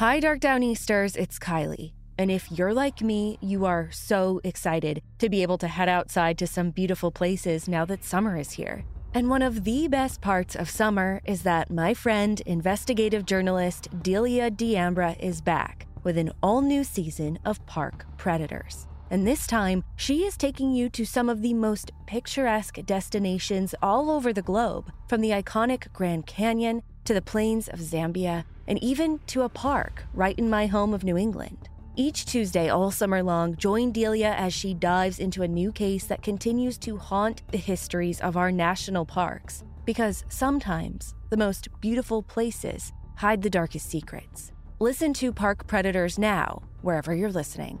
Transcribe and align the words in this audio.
Hi, 0.00 0.18
Dark 0.18 0.40
Down 0.40 0.62
Easters, 0.62 1.14
it's 1.14 1.38
Kylie. 1.38 1.92
And 2.16 2.30
if 2.30 2.50
you're 2.50 2.72
like 2.72 3.02
me, 3.02 3.36
you 3.42 3.66
are 3.66 3.90
so 3.90 4.40
excited 4.44 5.02
to 5.18 5.28
be 5.28 5.42
able 5.42 5.58
to 5.58 5.68
head 5.68 5.90
outside 5.90 6.38
to 6.38 6.46
some 6.46 6.70
beautiful 6.70 7.10
places 7.10 7.68
now 7.68 7.84
that 7.84 8.02
summer 8.02 8.38
is 8.38 8.52
here. 8.52 8.86
And 9.12 9.28
one 9.28 9.42
of 9.42 9.64
the 9.64 9.88
best 9.88 10.22
parts 10.22 10.56
of 10.56 10.70
summer 10.70 11.20
is 11.26 11.42
that 11.42 11.70
my 11.70 11.92
friend, 11.92 12.40
investigative 12.46 13.26
journalist 13.26 13.88
Delia 14.02 14.50
D'Ambra 14.50 15.16
is 15.20 15.42
back 15.42 15.86
with 16.02 16.16
an 16.16 16.32
all 16.42 16.62
new 16.62 16.82
season 16.82 17.38
of 17.44 17.66
Park 17.66 18.06
Predators. 18.16 18.86
And 19.10 19.26
this 19.26 19.46
time, 19.46 19.84
she 19.96 20.24
is 20.24 20.38
taking 20.38 20.70
you 20.70 20.88
to 20.88 21.04
some 21.04 21.28
of 21.28 21.42
the 21.42 21.52
most 21.52 21.92
picturesque 22.06 22.78
destinations 22.86 23.74
all 23.82 24.10
over 24.10 24.32
the 24.32 24.40
globe, 24.40 24.90
from 25.08 25.20
the 25.20 25.32
iconic 25.32 25.92
Grand 25.92 26.26
Canyon 26.26 26.84
to 27.04 27.12
the 27.12 27.20
plains 27.20 27.68
of 27.68 27.80
Zambia, 27.80 28.44
and 28.70 28.82
even 28.84 29.18
to 29.26 29.42
a 29.42 29.48
park 29.48 30.04
right 30.14 30.38
in 30.38 30.48
my 30.48 30.66
home 30.66 30.94
of 30.94 31.02
New 31.02 31.18
England. 31.18 31.68
Each 31.96 32.24
Tuesday, 32.24 32.68
all 32.68 32.92
summer 32.92 33.20
long, 33.20 33.56
join 33.56 33.90
Delia 33.90 34.32
as 34.38 34.54
she 34.54 34.74
dives 34.74 35.18
into 35.18 35.42
a 35.42 35.48
new 35.48 35.72
case 35.72 36.04
that 36.06 36.22
continues 36.22 36.78
to 36.78 36.96
haunt 36.96 37.42
the 37.50 37.58
histories 37.58 38.20
of 38.20 38.36
our 38.36 38.52
national 38.52 39.04
parks. 39.04 39.64
Because 39.84 40.24
sometimes 40.28 41.16
the 41.30 41.36
most 41.36 41.66
beautiful 41.80 42.22
places 42.22 42.92
hide 43.16 43.42
the 43.42 43.50
darkest 43.50 43.90
secrets. 43.90 44.52
Listen 44.78 45.12
to 45.14 45.32
Park 45.32 45.66
Predators 45.66 46.16
now, 46.16 46.62
wherever 46.80 47.12
you're 47.12 47.32
listening. 47.32 47.80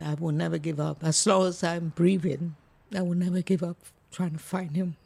I 0.00 0.14
will 0.14 0.32
never 0.32 0.58
give 0.58 0.78
up. 0.78 1.02
As 1.02 1.26
long 1.26 1.46
as 1.46 1.64
I'm 1.64 1.88
breathing, 1.94 2.56
I 2.94 3.02
will 3.02 3.14
never 3.14 3.40
give 3.42 3.62
up 3.62 3.76
trying 4.10 4.32
to 4.32 4.38
find 4.38 4.76
him. 4.76 4.96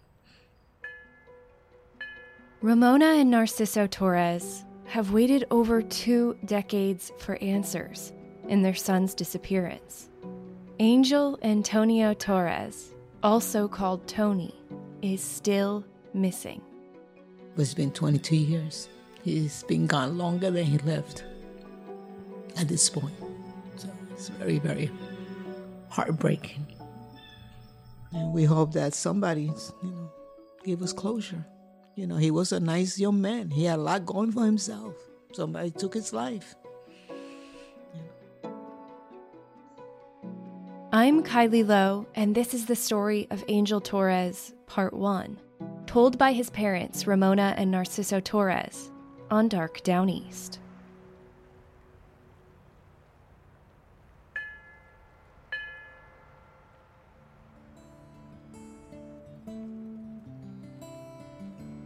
Ramona 2.63 3.07
and 3.07 3.33
Narciso 3.33 3.89
Torres 3.91 4.65
have 4.87 5.13
waited 5.13 5.47
over 5.51 5.81
two 5.81 6.37
decades 6.45 7.13
for 7.19 7.37
answers 7.37 8.13
in 8.49 8.63
their 8.63 8.75
son's 8.75 9.15
disappearance. 9.15 10.11
Angel 10.79 11.39
Antonio 11.43 12.13
Torres, 12.15 12.93
also 13.23 13.69
called 13.69 14.07
Tony, 14.09 14.55
is 15.03 15.23
still 15.23 15.85
missing. 16.13 16.61
It's 17.57 17.75
been 17.75 17.93
22 17.93 18.37
years. 18.37 18.89
He's 19.23 19.63
been 19.65 19.87
gone 19.87 20.19
longer 20.19 20.51
than 20.51 20.65
he 20.65 20.79
lived 20.79 21.23
at 22.57 22.69
this 22.69 22.89
point. 22.91 23.15
So 24.21 24.33
it's 24.33 24.39
very, 24.39 24.59
very 24.59 24.91
heartbreaking. 25.89 26.67
And 28.13 28.35
we 28.35 28.45
hope 28.45 28.75
that 28.75 28.93
somebody, 28.93 29.51
you 29.83 29.91
know, 29.91 30.13
give 30.63 30.83
us 30.83 30.93
closure. 30.93 31.47
You 31.95 32.07
know, 32.07 32.17
he 32.17 32.31
was 32.31 32.53
a 32.53 32.61
nice 32.61 32.99
young 32.99 33.23
man. 33.23 33.51
He 33.51 33.65
had 33.65 33.79
a 33.79 33.83
lot 33.83 34.05
going 34.05 34.33
for 34.33 34.45
himself. 34.45 34.95
Somebody 35.33 35.71
took 35.71 35.95
his 35.95 36.13
life. 36.13 36.55
I'm 40.93 41.23
Kylie 41.23 41.67
Low, 41.67 42.07
and 42.15 42.35
this 42.35 42.53
is 42.53 42.67
the 42.67 42.77
story 42.77 43.27
of 43.31 43.43
Angel 43.49 43.81
Torres, 43.81 44.53
Part 44.67 44.93
1, 44.93 45.41
told 45.87 46.19
by 46.19 46.35
his 46.35 46.51
parents, 46.51 47.07
Ramona 47.07 47.55
and 47.57 47.73
Narciso 47.73 48.23
Torres, 48.23 48.91
on 49.31 49.49
Dark 49.49 49.83
Downeast. 49.83 50.59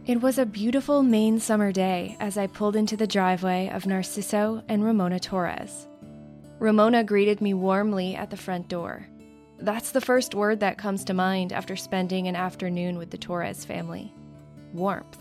It 0.07 0.21
was 0.21 0.37
a 0.37 0.45
beautiful 0.45 1.01
Maine 1.01 1.39
summer 1.39 1.71
day 1.71 2.15
as 2.19 2.37
I 2.37 2.45
pulled 2.45 2.75
into 2.75 2.95
the 2.95 3.07
driveway 3.07 3.69
of 3.69 3.85
Narciso 3.85 4.63
and 4.69 4.83
Ramona 4.83 5.19
Torres. 5.19 5.87
Ramona 6.59 7.03
greeted 7.03 7.41
me 7.41 7.55
warmly 7.55 8.15
at 8.15 8.29
the 8.29 8.37
front 8.37 8.67
door. 8.67 9.07
That's 9.57 9.89
the 9.89 10.01
first 10.01 10.35
word 10.35 10.59
that 10.59 10.77
comes 10.77 11.05
to 11.05 11.15
mind 11.15 11.51
after 11.51 11.75
spending 11.75 12.27
an 12.27 12.35
afternoon 12.35 12.99
with 12.99 13.09
the 13.09 13.17
Torres 13.17 13.65
family 13.65 14.13
warmth. 14.73 15.17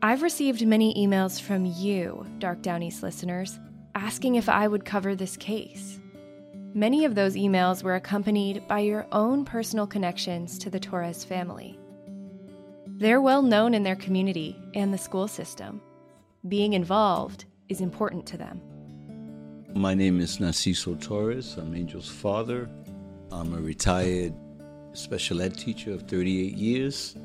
I've 0.00 0.22
received 0.22 0.66
many 0.66 0.94
emails 0.94 1.38
from 1.38 1.66
you, 1.66 2.24
Dark 2.38 2.62
Downeast 2.62 3.02
listeners, 3.02 3.60
asking 3.94 4.36
if 4.36 4.48
I 4.48 4.68
would 4.68 4.86
cover 4.86 5.14
this 5.14 5.36
case. 5.36 6.00
Many 6.72 7.04
of 7.04 7.14
those 7.14 7.34
emails 7.34 7.82
were 7.82 7.96
accompanied 7.96 8.66
by 8.68 8.78
your 8.78 9.06
own 9.12 9.44
personal 9.44 9.86
connections 9.86 10.58
to 10.60 10.70
the 10.70 10.80
Torres 10.80 11.24
family. 11.24 11.79
They're 13.00 13.22
well 13.22 13.40
known 13.40 13.72
in 13.72 13.82
their 13.82 13.96
community 13.96 14.54
and 14.74 14.92
the 14.92 14.98
school 14.98 15.26
system. 15.26 15.80
Being 16.48 16.74
involved 16.74 17.46
is 17.70 17.80
important 17.80 18.26
to 18.26 18.36
them. 18.36 18.60
My 19.72 19.94
name 19.94 20.20
is 20.20 20.36
Narciso 20.36 21.00
Torres. 21.00 21.56
I'm 21.56 21.74
Angel's 21.74 22.10
father. 22.10 22.68
I'm 23.32 23.54
a 23.54 23.58
retired 23.58 24.34
special 24.92 25.40
ed 25.40 25.56
teacher 25.56 25.94
of 25.94 26.02
38 26.02 26.52
years. 26.52 27.16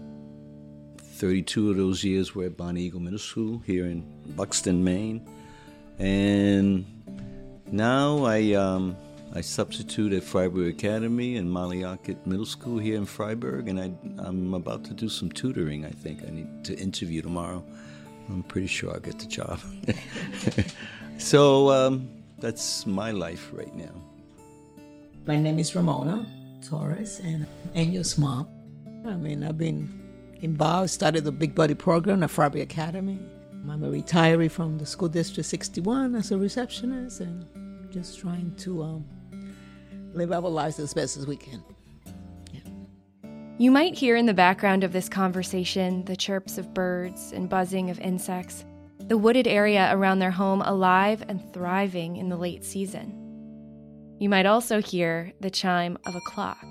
32 0.97 1.71
of 1.71 1.75
those 1.75 2.05
years 2.05 2.33
were 2.33 2.45
at 2.45 2.55
Bonnie 2.55 2.83
Eagle 2.83 3.01
Middle 3.01 3.19
School 3.19 3.61
here 3.65 3.87
in 3.87 4.05
Buxton, 4.37 4.81
Maine. 4.81 5.27
And 5.99 6.85
now 7.69 8.23
I, 8.23 8.53
um, 8.53 8.95
I 9.35 9.41
substitute 9.41 10.13
at 10.13 10.23
Fryeburg 10.23 10.69
Academy 10.69 11.35
and 11.35 11.51
Molly 11.51 11.83
Ockett 11.83 12.25
Middle 12.25 12.45
School 12.45 12.77
here 12.77 12.95
in 12.95 13.05
Fryeburg, 13.05 13.69
and 13.69 13.77
I, 13.77 13.91
I'm 14.25 14.53
about 14.53 14.85
to 14.85 14.93
do 14.93 15.09
some 15.09 15.29
tutoring, 15.29 15.83
I 15.83 15.89
think. 15.89 16.23
I 16.25 16.31
need 16.31 16.63
to 16.63 16.73
interview 16.77 17.21
tomorrow. 17.21 17.61
I'm 18.29 18.43
pretty 18.43 18.67
sure 18.67 18.93
I'll 18.93 19.01
get 19.01 19.19
the 19.19 19.25
job. 19.25 19.59
so 21.17 21.69
um, 21.69 22.07
that's 22.39 22.85
my 22.85 23.11
life 23.11 23.49
right 23.51 23.75
now. 23.75 23.91
My 25.27 25.35
name 25.35 25.59
is 25.59 25.75
Ramona 25.75 26.25
Torres, 26.65 27.19
and 27.19 27.45
I'm 27.45 27.71
Angel's 27.75 28.17
mom. 28.17 28.47
I 29.05 29.17
mean, 29.17 29.43
I've 29.43 29.57
been 29.57 30.01
involved, 30.41 30.91
started 30.91 31.25
the 31.25 31.33
Big 31.33 31.53
Buddy 31.53 31.75
program 31.75 32.23
at 32.23 32.29
Fryeburg 32.29 32.61
Academy. 32.61 33.19
I'm 33.69 33.83
a 33.83 33.89
retiree 33.89 34.49
from 34.49 34.77
the 34.77 34.85
School 34.85 35.09
District 35.09 35.45
61 35.45 36.15
as 36.15 36.31
a 36.31 36.37
receptionist, 36.37 37.19
and 37.19 37.45
just 37.91 38.17
trying 38.17 38.55
to 38.57 38.81
um, 38.81 39.05
live 40.15 40.31
our 40.31 40.41
lives 40.41 40.79
as 40.79 40.93
best 40.93 41.17
as 41.17 41.27
we 41.27 41.35
can. 41.35 41.63
You 43.57 43.71
might 43.71 43.95
hear 43.95 44.17
in 44.17 44.25
the 44.25 44.33
background 44.33 44.83
of 44.83 44.91
this 44.91 45.07
conversation 45.07 46.03
the 46.05 46.15
chirps 46.15 46.57
of 46.57 46.73
birds 46.73 47.31
and 47.31 47.49
buzzing 47.49 47.89
of 47.89 47.99
insects, 47.99 48.65
the 48.99 49.17
wooded 49.17 49.47
area 49.47 49.89
around 49.93 50.19
their 50.19 50.31
home 50.31 50.61
alive 50.61 51.23
and 51.29 51.53
thriving 51.53 52.17
in 52.17 52.27
the 52.27 52.35
late 52.35 52.65
season. 52.65 53.21
You 54.19 54.29
might 54.29 54.45
also 54.45 54.81
hear 54.81 55.31
the 55.39 55.49
chime 55.49 55.97
of 56.05 56.15
a 56.15 56.21
clock. 56.21 56.65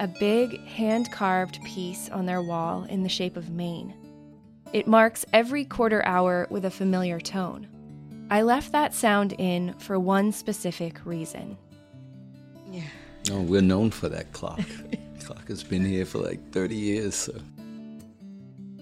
A 0.00 0.06
big 0.20 0.64
hand 0.66 1.10
carved 1.10 1.60
piece 1.64 2.08
on 2.10 2.26
their 2.26 2.42
wall 2.42 2.84
in 2.84 3.02
the 3.02 3.08
shape 3.08 3.36
of 3.36 3.50
Maine. 3.50 3.94
It 4.72 4.86
marks 4.86 5.24
every 5.32 5.64
quarter 5.64 6.04
hour 6.04 6.46
with 6.50 6.64
a 6.64 6.70
familiar 6.70 7.18
tone. 7.18 7.66
I 8.30 8.42
left 8.42 8.72
that 8.72 8.94
sound 8.94 9.34
in 9.38 9.72
for 9.74 9.98
one 9.98 10.32
specific 10.32 11.04
reason. 11.04 11.56
Yeah. 12.70 12.82
Oh, 13.30 13.40
we're 13.40 13.62
known 13.62 13.90
for 13.90 14.08
that 14.08 14.32
clock. 14.32 14.60
clock 15.24 15.48
has 15.48 15.64
been 15.64 15.84
here 15.84 16.04
for 16.04 16.18
like 16.18 16.52
30 16.52 16.74
years. 16.74 17.14
So. 17.14 17.32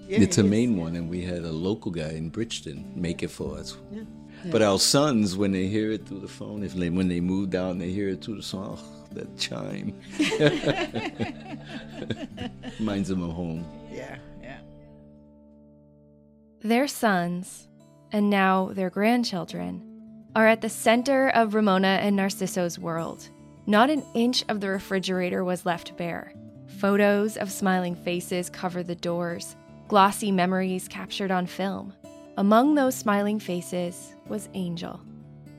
Yeah, 0.08 0.20
it's 0.20 0.38
a 0.38 0.40
it 0.40 0.44
is. 0.44 0.50
main 0.50 0.76
one, 0.76 0.94
and 0.94 1.08
we 1.08 1.22
had 1.22 1.44
a 1.44 1.50
local 1.50 1.90
guy 1.90 2.10
in 2.10 2.28
Bridgton 2.28 2.92
make 2.94 3.22
it 3.22 3.30
for 3.30 3.58
us. 3.58 3.76
Yeah. 3.92 4.02
But 4.52 4.62
our 4.62 4.78
sons, 4.78 5.36
when 5.36 5.52
they 5.52 5.66
hear 5.66 5.90
it 5.90 6.06
through 6.06 6.20
the 6.20 6.28
phone, 6.28 6.62
if 6.62 6.74
they, 6.74 6.90
when 6.90 7.08
they 7.08 7.20
move 7.20 7.50
down, 7.50 7.78
they 7.78 7.90
hear 7.90 8.08
it 8.08 8.22
through 8.22 8.36
the 8.36 8.42
song. 8.42 8.78
Oh, 8.80 9.14
that 9.14 9.36
chime 9.38 9.94
reminds 12.78 13.08
them 13.08 13.22
of 13.22 13.32
home. 13.32 13.64
Yeah, 13.90 14.18
yeah. 14.40 14.58
Their 16.60 16.86
sons, 16.86 17.66
and 18.16 18.30
now 18.30 18.70
their 18.72 18.88
grandchildren, 18.88 19.82
are 20.34 20.46
at 20.46 20.62
the 20.62 20.70
center 20.70 21.28
of 21.28 21.52
Ramona 21.52 21.98
and 22.00 22.16
Narciso's 22.16 22.78
world. 22.78 23.28
Not 23.66 23.90
an 23.90 24.02
inch 24.14 24.42
of 24.48 24.62
the 24.62 24.70
refrigerator 24.70 25.44
was 25.44 25.66
left 25.66 25.94
bare. 25.98 26.32
Photos 26.78 27.36
of 27.36 27.52
smiling 27.52 27.94
faces 27.94 28.48
cover 28.48 28.82
the 28.82 28.94
doors, 28.94 29.54
glossy 29.88 30.32
memories 30.32 30.88
captured 30.88 31.30
on 31.30 31.44
film. 31.44 31.92
Among 32.38 32.74
those 32.74 32.94
smiling 32.94 33.38
faces 33.38 34.14
was 34.28 34.48
Angel, 34.54 34.98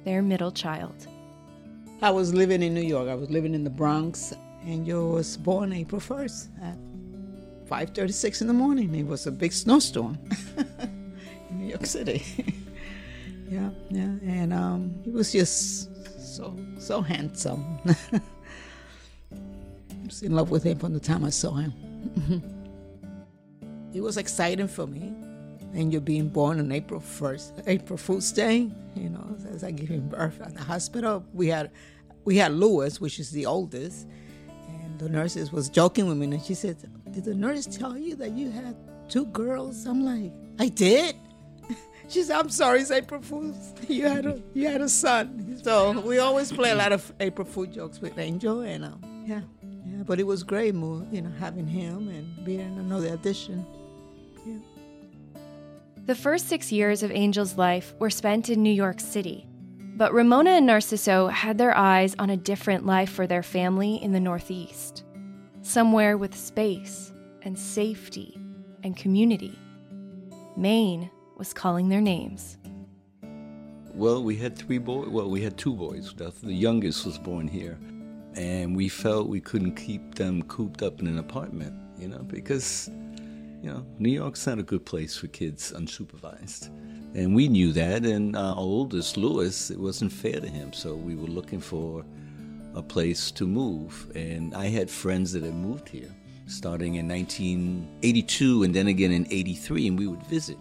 their 0.04 0.24
middle 0.24 0.52
child. 0.52 1.06
I 2.02 2.10
was 2.10 2.34
living 2.34 2.64
in 2.64 2.74
New 2.74 2.82
York. 2.82 3.08
I 3.08 3.14
was 3.14 3.30
living 3.30 3.54
in 3.54 3.66
the 3.66 3.70
Bronx. 3.70 4.34
Angel 4.66 5.12
was 5.12 5.38
born 5.38 5.74
April 5.74 6.02
1st 6.02 6.48
at 6.64 6.78
5.36 7.70 8.42
in 8.42 8.48
the 8.48 8.54
morning. 8.54 8.96
It 8.96 9.06
was 9.06 9.28
a 9.28 9.32
big 9.32 9.54
snowstorm 9.54 10.18
New 11.52 11.68
York 11.68 11.86
City. 11.86 12.24
yeah, 13.50 13.70
yeah. 13.90 14.16
And 14.26 14.54
um, 14.54 14.96
he 15.04 15.12
was 15.12 15.32
just 15.32 16.36
so, 16.36 16.56
so 16.80 17.02
handsome. 17.02 17.80
I 17.86 18.20
was 20.06 20.22
in 20.22 20.34
love 20.36 20.52
with 20.52 20.64
him 20.64 20.78
from 20.80 20.94
the 20.94 21.00
time 21.00 21.24
I 21.24 21.30
saw 21.30 21.54
him. 21.54 21.74
it 23.94 24.02
was 24.02 24.18
exciting 24.18 24.68
for 24.68 24.88
me. 24.88 25.14
Angel 25.74 26.02
being 26.02 26.30
born 26.30 26.60
on 26.60 26.72
April 26.72 27.00
1st, 27.00 27.64
April 27.68 27.98
Fool's 27.98 28.32
Day, 28.32 28.72
you 28.96 29.10
know, 29.10 29.36
as 29.52 29.64
I 29.64 29.72
gave 29.72 29.90
him 29.90 30.08
birth 30.08 30.40
at 30.42 30.56
the 30.56 30.64
hospital. 30.64 31.26
We 31.34 31.48
had 31.48 31.72
we 32.24 32.38
had 32.38 32.54
Lewis, 32.54 33.00
which 33.00 33.20
is 33.20 33.32
the 33.32 33.46
oldest, 33.46 34.08
and 34.68 35.00
the 35.00 35.10
nurses 35.10 35.52
was 35.52 35.70
joking 35.70 36.08
with 36.08 36.18
me, 36.18 36.26
and 36.26 36.44
she 36.44 36.54
said, 36.54 36.78
"Did 37.12 37.26
the 37.26 37.36
nurse 37.36 37.66
tell 37.66 37.98
you 37.98 38.16
that 38.16 38.32
you 38.32 38.50
had 38.50 38.76
two 39.08 39.26
girls?" 39.28 39.86
I'm 39.86 40.04
like, 40.04 40.34
"I 40.60 40.70
did." 40.70 41.16
She 42.08 42.24
said, 42.24 42.40
"I'm 42.40 42.50
sorry, 42.50 42.82
it's 42.82 42.92
April 42.92 43.22
Fool's. 43.22 43.74
You 43.88 44.08
had 44.08 44.26
a 44.26 44.42
you 44.54 44.68
had 44.68 44.82
a 44.82 44.90
son." 44.90 45.60
So 45.64 46.00
we 46.02 46.20
always 46.20 46.52
play 46.52 46.72
a 46.72 46.76
lot 46.76 46.92
of 46.92 47.12
April 47.20 47.46
Fool 47.46 47.66
jokes 47.66 48.00
with 48.00 48.18
Angel, 48.18 48.62
and 48.62 48.86
um, 48.86 49.24
yeah, 49.26 49.42
yeah. 49.86 50.04
But 50.04 50.20
it 50.20 50.26
was 50.26 50.44
great, 50.44 50.74
you 50.74 51.22
know, 51.22 51.32
having 51.40 51.68
him 51.68 52.08
and 52.10 52.46
being 52.46 52.78
another 52.80 53.14
addition. 53.14 53.66
Yeah. 54.46 54.60
The 56.06 56.16
first 56.16 56.48
six 56.48 56.72
years 56.72 57.04
of 57.04 57.12
Angel's 57.12 57.58
life 57.58 57.94
were 58.00 58.10
spent 58.10 58.50
in 58.50 58.64
New 58.64 58.72
York 58.72 59.02
City, 59.02 59.46
but 59.98 60.14
Ramona 60.14 60.52
and 60.52 60.70
Narciso 60.70 61.30
had 61.30 61.58
their 61.58 61.76
eyes 61.76 62.16
on 62.18 62.30
a 62.30 62.38
different 62.38 62.86
life 62.86 63.10
for 63.10 63.28
their 63.28 63.44
family 63.44 64.02
in 64.02 64.14
the 64.14 64.20
Northeast. 64.22 65.04
Somewhere 65.62 66.18
with 66.18 66.34
space 66.34 67.12
and 67.42 67.60
safety 67.60 68.40
and 68.84 68.96
community. 68.96 69.60
Maine 70.56 71.10
was 71.38 71.54
calling 71.54 71.90
their 71.90 72.02
names. 72.02 72.58
Well, 73.94 74.24
we 74.24 74.36
had 74.36 74.56
three 74.56 74.78
boys. 74.78 75.10
Well, 75.10 75.30
we 75.30 75.42
had 75.42 75.58
two 75.58 75.74
boys. 75.74 76.14
The, 76.14 76.54
youngest 76.54 77.06
was 77.06 77.18
born 77.18 77.48
here, 77.48 77.80
and 78.36 78.76
we 78.76 78.90
felt 78.90 79.28
we 79.28 79.42
couldn't 79.42 79.74
keep 79.76 80.16
them 80.16 80.44
cooped 80.44 80.84
up 80.84 81.00
in 81.00 81.08
an 81.08 81.18
apartment, 81.18 81.74
you 81.98 82.08
know, 82.08 82.20
because, 82.20 82.90
you 83.64 83.72
know, 83.72 83.84
New 83.98 84.12
York's 84.12 84.46
not 84.46 84.60
a 84.60 84.64
good 84.64 84.86
place 84.86 85.18
for 85.18 85.26
kids 85.28 85.72
unsupervised, 85.72 86.68
and 87.16 87.36
we 87.36 87.48
knew 87.48 87.72
that. 87.74 88.06
And 88.06 88.36
our 88.36 88.56
oldest, 88.56 89.18
Lewis, 89.18 89.72
it 89.72 89.80
wasn't 89.80 90.12
fair 90.12 90.40
to 90.40 90.48
him, 90.48 90.74
so 90.74 90.94
we 90.94 91.16
were 91.16 91.28
looking 91.28 91.60
for 91.60 92.06
a 92.76 92.84
place 92.84 93.32
to 93.32 93.48
move. 93.48 94.12
And 94.14 94.54
I 94.54 94.68
had 94.68 94.92
friends 94.92 95.32
that 95.34 95.42
had 95.42 95.56
moved 95.56 95.90
here, 95.90 96.14
starting 96.46 96.96
in 96.96 97.08
1982, 97.08 98.62
and 98.62 98.76
then 98.76 98.86
again 98.86 99.12
in 99.12 99.26
'83, 99.32 99.88
and 99.88 99.98
we 99.98 100.06
would 100.06 100.22
visit 100.28 100.58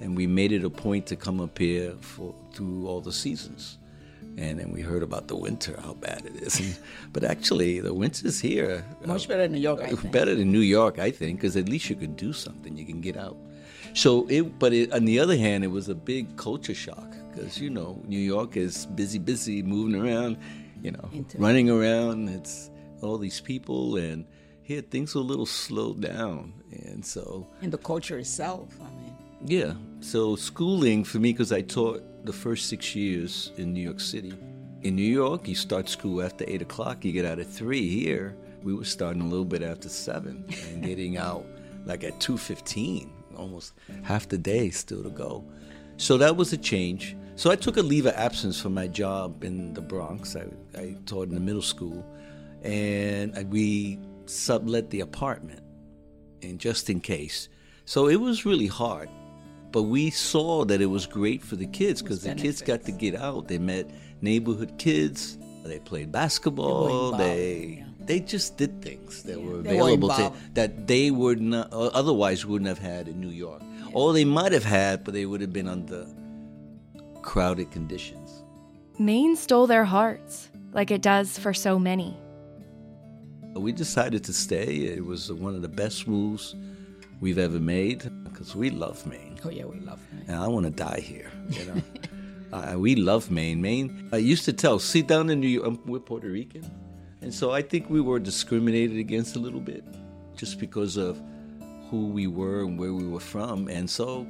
and 0.00 0.16
we 0.16 0.26
made 0.26 0.52
it 0.52 0.64
a 0.64 0.70
point 0.70 1.06
to 1.06 1.16
come 1.16 1.40
up 1.40 1.58
here 1.58 1.94
for 2.00 2.34
through 2.52 2.86
all 2.88 3.00
the 3.00 3.12
seasons. 3.12 3.78
And 4.36 4.58
then 4.58 4.72
we 4.72 4.80
heard 4.80 5.04
about 5.04 5.28
the 5.28 5.36
winter, 5.36 5.78
how 5.80 5.94
bad 5.94 6.26
it 6.26 6.34
is. 6.42 6.80
But 7.12 7.22
actually, 7.22 7.78
the 7.80 7.94
winters 7.94 8.40
here 8.40 8.84
uh, 9.04 9.06
Much 9.06 9.28
better 9.28 9.42
than 9.42 9.52
New 9.52 9.60
York, 9.60 9.80
I 9.80 9.90
think. 9.94 10.12
better 10.12 10.34
than 10.34 10.50
New 10.50 10.58
York, 10.78 10.98
I 10.98 11.12
think, 11.12 11.38
because 11.40 11.56
at 11.56 11.68
least 11.68 11.88
you 11.88 11.94
can 11.94 12.14
do 12.16 12.32
something. 12.32 12.76
You 12.76 12.84
can 12.84 13.00
get 13.00 13.16
out. 13.16 13.36
So 13.92 14.26
it, 14.28 14.58
but 14.58 14.72
it, 14.72 14.92
on 14.92 15.04
the 15.04 15.20
other 15.20 15.36
hand, 15.36 15.62
it 15.62 15.68
was 15.70 15.88
a 15.88 15.94
big 15.94 16.36
culture 16.36 16.74
shock 16.74 17.14
because 17.30 17.60
you 17.60 17.70
know 17.70 18.02
New 18.08 18.18
York 18.18 18.56
is 18.56 18.86
busy, 18.86 19.20
busy, 19.20 19.62
moving 19.62 19.94
around, 20.00 20.36
you 20.82 20.90
know, 20.90 21.08
Into- 21.12 21.38
running 21.38 21.70
around. 21.70 22.28
It's 22.28 22.70
all 23.02 23.18
these 23.18 23.40
people, 23.40 23.96
and 23.98 24.24
here 24.62 24.80
things 24.80 25.14
were 25.14 25.20
a 25.20 25.24
little 25.24 25.46
slowed 25.46 26.00
down, 26.00 26.52
and 26.72 27.04
so 27.06 27.46
And 27.62 27.70
the 27.72 27.78
culture 27.78 28.18
itself, 28.18 28.66
I 28.80 28.90
mean. 29.00 29.03
Yeah. 29.44 29.74
So 30.00 30.36
schooling 30.36 31.04
for 31.04 31.18
me, 31.18 31.32
because 31.32 31.52
I 31.52 31.62
taught 31.62 32.02
the 32.24 32.32
first 32.32 32.68
six 32.68 32.94
years 32.94 33.52
in 33.56 33.72
New 33.72 33.82
York 33.82 34.00
City. 34.00 34.34
In 34.82 34.96
New 34.96 35.02
York, 35.02 35.48
you 35.48 35.54
start 35.54 35.88
school 35.88 36.22
after 36.22 36.44
eight 36.46 36.60
o'clock. 36.60 37.04
You 37.04 37.12
get 37.12 37.24
out 37.24 37.38
at 37.38 37.46
three. 37.46 37.88
Here, 37.88 38.36
we 38.62 38.74
were 38.74 38.84
starting 38.84 39.22
a 39.22 39.26
little 39.26 39.44
bit 39.44 39.62
after 39.62 39.88
seven 39.88 40.44
and 40.68 40.82
getting 40.82 41.16
out 41.16 41.46
like 41.86 42.04
at 42.04 42.20
two 42.20 42.36
fifteen. 42.36 43.10
Almost 43.36 43.72
half 44.02 44.28
the 44.28 44.38
day 44.38 44.70
still 44.70 45.02
to 45.02 45.10
go. 45.10 45.44
So 45.96 46.18
that 46.18 46.36
was 46.36 46.52
a 46.52 46.56
change. 46.56 47.16
So 47.36 47.50
I 47.50 47.56
took 47.56 47.76
a 47.76 47.82
leave 47.82 48.06
of 48.06 48.14
absence 48.14 48.60
from 48.60 48.74
my 48.74 48.86
job 48.86 49.42
in 49.42 49.74
the 49.74 49.80
Bronx. 49.80 50.36
I, 50.36 50.46
I 50.78 50.96
taught 51.06 51.28
in 51.28 51.34
the 51.34 51.40
middle 51.40 51.62
school, 51.62 52.04
and 52.62 53.34
we 53.50 53.98
sublet 54.26 54.90
the 54.90 55.00
apartment, 55.00 55.62
and 56.42 56.60
just 56.60 56.90
in 56.90 57.00
case. 57.00 57.48
So 57.86 58.08
it 58.08 58.16
was 58.16 58.46
really 58.46 58.66
hard 58.66 59.08
but 59.74 59.82
we 59.82 60.08
saw 60.08 60.64
that 60.64 60.80
it 60.80 60.86
was 60.86 61.04
great 61.04 61.42
for 61.42 61.56
the 61.56 61.66
kids 61.66 62.00
because 62.00 62.22
the 62.22 62.32
kids 62.36 62.62
got 62.62 62.84
to 62.84 62.92
get 62.92 63.16
out. 63.16 63.48
They 63.48 63.58
met 63.58 63.90
neighborhood 64.20 64.78
kids. 64.78 65.36
They 65.64 65.80
played 65.80 66.12
basketball. 66.12 66.84
involved, 66.84 67.18
They 67.18 67.78
yeah. 67.80 67.84
they 68.06 68.20
just 68.20 68.56
did 68.56 68.80
things 68.80 69.24
that 69.24 69.42
were 69.42 69.62
They 69.62 69.74
were 69.74 69.88
available 69.88 70.10
to 70.10 70.32
that 70.52 70.86
they 70.86 71.10
would 71.10 71.40
not 71.40 71.72
otherwise 71.72 72.46
wouldn't 72.46 72.68
have 72.68 72.78
had 72.78 73.08
in 73.08 73.20
New 73.20 73.30
York. 73.30 73.62
Or 73.92 74.12
they 74.12 74.24
might 74.24 74.52
have 74.52 74.64
had, 74.64 75.02
but 75.02 75.12
they 75.12 75.26
would 75.26 75.40
have 75.40 75.52
been 75.52 75.68
under 75.68 76.06
crowded 77.22 77.72
conditions. 77.72 78.44
Maine 79.00 79.34
stole 79.34 79.66
their 79.66 79.84
hearts, 79.84 80.50
like 80.72 80.92
it 80.92 81.02
does 81.02 81.36
for 81.36 81.52
so 81.52 81.80
many. 81.80 82.16
We 83.54 83.72
decided 83.72 84.22
to 84.22 84.32
stay. 84.32 84.86
It 84.94 85.04
was 85.04 85.32
one 85.32 85.56
of 85.56 85.62
the 85.62 85.74
best 85.82 86.06
moves 86.06 86.54
we've 87.20 87.38
ever 87.38 87.58
made 87.58 88.08
because 88.34 88.56
we 88.56 88.68
love 88.70 89.06
Maine. 89.06 89.38
Oh 89.44 89.48
yeah, 89.48 89.64
we 89.64 89.78
love 89.78 90.00
Maine. 90.12 90.24
and 90.26 90.36
I 90.36 90.48
want 90.48 90.66
to 90.66 90.70
die 90.70 91.00
here. 91.00 91.30
You 91.48 91.64
know, 91.66 91.82
uh, 92.52 92.78
we 92.78 92.96
love 92.96 93.30
Maine. 93.30 93.62
Maine. 93.62 94.08
I 94.12 94.16
used 94.16 94.44
to 94.46 94.52
tell, 94.52 94.78
see 94.78 95.02
down 95.02 95.30
in 95.30 95.40
New 95.40 95.48
York, 95.48 95.66
um, 95.66 95.80
we're 95.86 96.00
Puerto 96.00 96.28
Rican, 96.28 96.68
and 97.22 97.32
so 97.32 97.52
I 97.52 97.62
think 97.62 97.88
we 97.88 98.00
were 98.00 98.18
discriminated 98.18 98.98
against 98.98 99.36
a 99.36 99.38
little 99.38 99.60
bit, 99.60 99.84
just 100.36 100.58
because 100.58 100.96
of 100.96 101.22
who 101.90 102.08
we 102.08 102.26
were 102.26 102.60
and 102.62 102.78
where 102.78 102.92
we 102.92 103.06
were 103.06 103.20
from, 103.20 103.68
and 103.68 103.88
so 103.88 104.26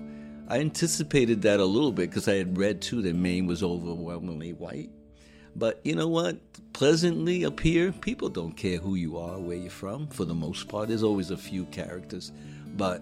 I 0.47 0.59
anticipated 0.59 1.41
that 1.43 1.59
a 1.59 1.65
little 1.65 1.93
bit 1.93 2.11
because 2.11 2.29
I 2.29 2.35
had 2.35 2.59
read 2.59 2.83
too 2.83 3.01
that 3.03 3.17
Maine 3.17 3.47
was 3.47 3.63
overwhelmingly 3.63 4.53
white. 4.53 4.91
But 5.57 5.81
you 5.85 5.95
know 5.95 6.09
what? 6.09 6.39
Pleasantly 6.73 7.45
up 7.45 7.61
here, 7.61 7.93
people 7.93 8.29
don't 8.29 8.57
care 8.57 8.79
who 8.79 8.97
you 8.97 9.17
are, 9.17 9.39
where 9.39 9.57
you're 9.57 9.71
from, 9.71 10.09
for 10.09 10.25
the 10.25 10.35
most 10.35 10.69
part. 10.69 10.89
There's 10.89 11.05
always 11.05 11.31
a 11.31 11.37
few 11.37 11.65
characters, 11.67 12.33
but 12.77 13.01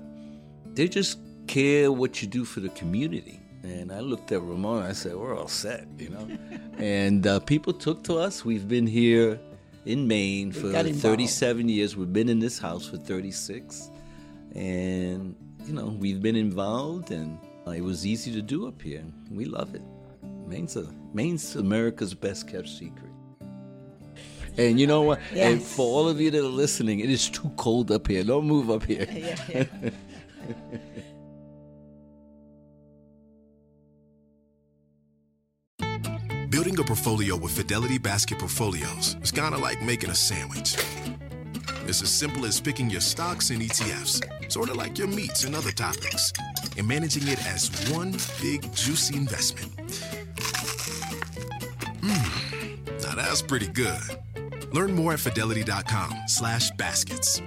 they 0.74 0.88
just 0.88 1.18
care 1.46 1.92
what 1.92 2.22
you 2.22 2.28
do 2.28 2.44
for 2.44 2.60
the 2.60 2.68
community. 2.70 3.40
And 3.62 3.92
I 3.92 4.00
looked 4.00 4.32
at 4.32 4.42
Ramon, 4.42 4.78
and 4.78 4.88
I 4.88 4.92
said, 4.92 5.14
we're 5.14 5.38
all 5.38 5.48
set, 5.48 5.86
you 5.98 6.08
know? 6.08 6.28
and 6.78 7.26
uh, 7.26 7.40
people 7.40 7.72
took 7.72 8.02
to 8.04 8.18
us. 8.18 8.44
We've 8.44 8.66
been 8.66 8.86
here 8.86 9.38
in 9.84 10.08
Maine 10.08 10.52
for 10.52 10.72
37 10.72 11.68
years. 11.68 11.96
We've 11.96 12.12
been 12.12 12.28
in 12.28 12.40
this 12.40 12.58
house 12.58 12.86
for 12.86 12.96
36. 12.96 13.90
And, 14.54 15.36
you 15.64 15.72
know, 15.72 15.96
we've 15.98 16.20
been 16.20 16.36
involved, 16.36 17.12
and 17.12 17.38
uh, 17.66 17.70
it 17.70 17.82
was 17.82 18.04
easy 18.04 18.32
to 18.32 18.42
do 18.42 18.66
up 18.66 18.82
here. 18.82 19.04
We 19.30 19.44
love 19.44 19.74
it. 19.74 19.82
Maine's, 20.46 20.76
a, 20.76 20.92
Maine's 21.14 21.54
America's 21.54 22.14
best 22.14 22.48
kept 22.48 22.68
secret. 22.68 23.10
And 24.58 24.78
you 24.78 24.86
know 24.86 25.02
what? 25.02 25.20
And 25.34 25.62
for 25.62 25.86
all 25.86 26.08
of 26.08 26.20
you 26.20 26.30
that 26.30 26.38
are 26.38 26.42
listening, 26.42 27.00
it 27.00 27.08
is 27.08 27.30
too 27.30 27.50
cold 27.56 27.90
up 27.90 28.08
here. 28.08 28.22
Don't 28.22 28.46
move 28.46 28.70
up 28.70 28.84
here. 28.84 29.06
Yeah, 29.10 29.36
yeah. 29.48 29.90
Building 36.50 36.78
a 36.78 36.84
portfolio 36.84 37.34
with 37.36 37.52
Fidelity 37.52 37.96
Basket 37.98 38.38
Portfolios 38.38 39.16
is 39.22 39.32
kind 39.32 39.54
of 39.54 39.60
like 39.60 39.80
making 39.82 40.10
a 40.10 40.14
sandwich. 40.14 40.76
It's 41.86 42.02
as 42.02 42.10
simple 42.10 42.44
as 42.44 42.60
picking 42.60 42.90
your 42.90 43.00
stocks 43.00 43.50
and 43.50 43.60
ETFs, 43.62 44.52
sort 44.52 44.68
of 44.68 44.76
like 44.76 44.98
your 44.98 45.08
meats 45.08 45.44
and 45.44 45.54
other 45.54 45.70
toppings, 45.70 46.32
and 46.76 46.86
managing 46.86 47.26
it 47.26 47.44
as 47.46 47.70
one 47.90 48.12
big 48.40 48.62
juicy 48.74 49.16
investment. 49.16 49.72
Mmm, 52.02 53.02
now 53.02 53.14
that's 53.14 53.42
pretty 53.42 53.68
good. 53.68 54.02
Learn 54.72 54.92
more 54.92 55.14
at 55.14 55.20
fidelity.com 55.20 56.14
slash 56.26 56.70
baskets. 56.72 57.40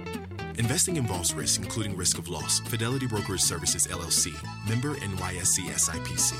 Investing 0.58 0.96
involves 0.96 1.34
risk, 1.34 1.62
including 1.62 1.96
risk 1.96 2.18
of 2.18 2.28
loss. 2.28 2.60
Fidelity 2.60 3.06
Brokerage 3.06 3.40
Services, 3.40 3.86
LLC. 3.86 4.32
Member 4.68 4.94
NYSE 4.96 5.68
SIPC. 5.70 6.34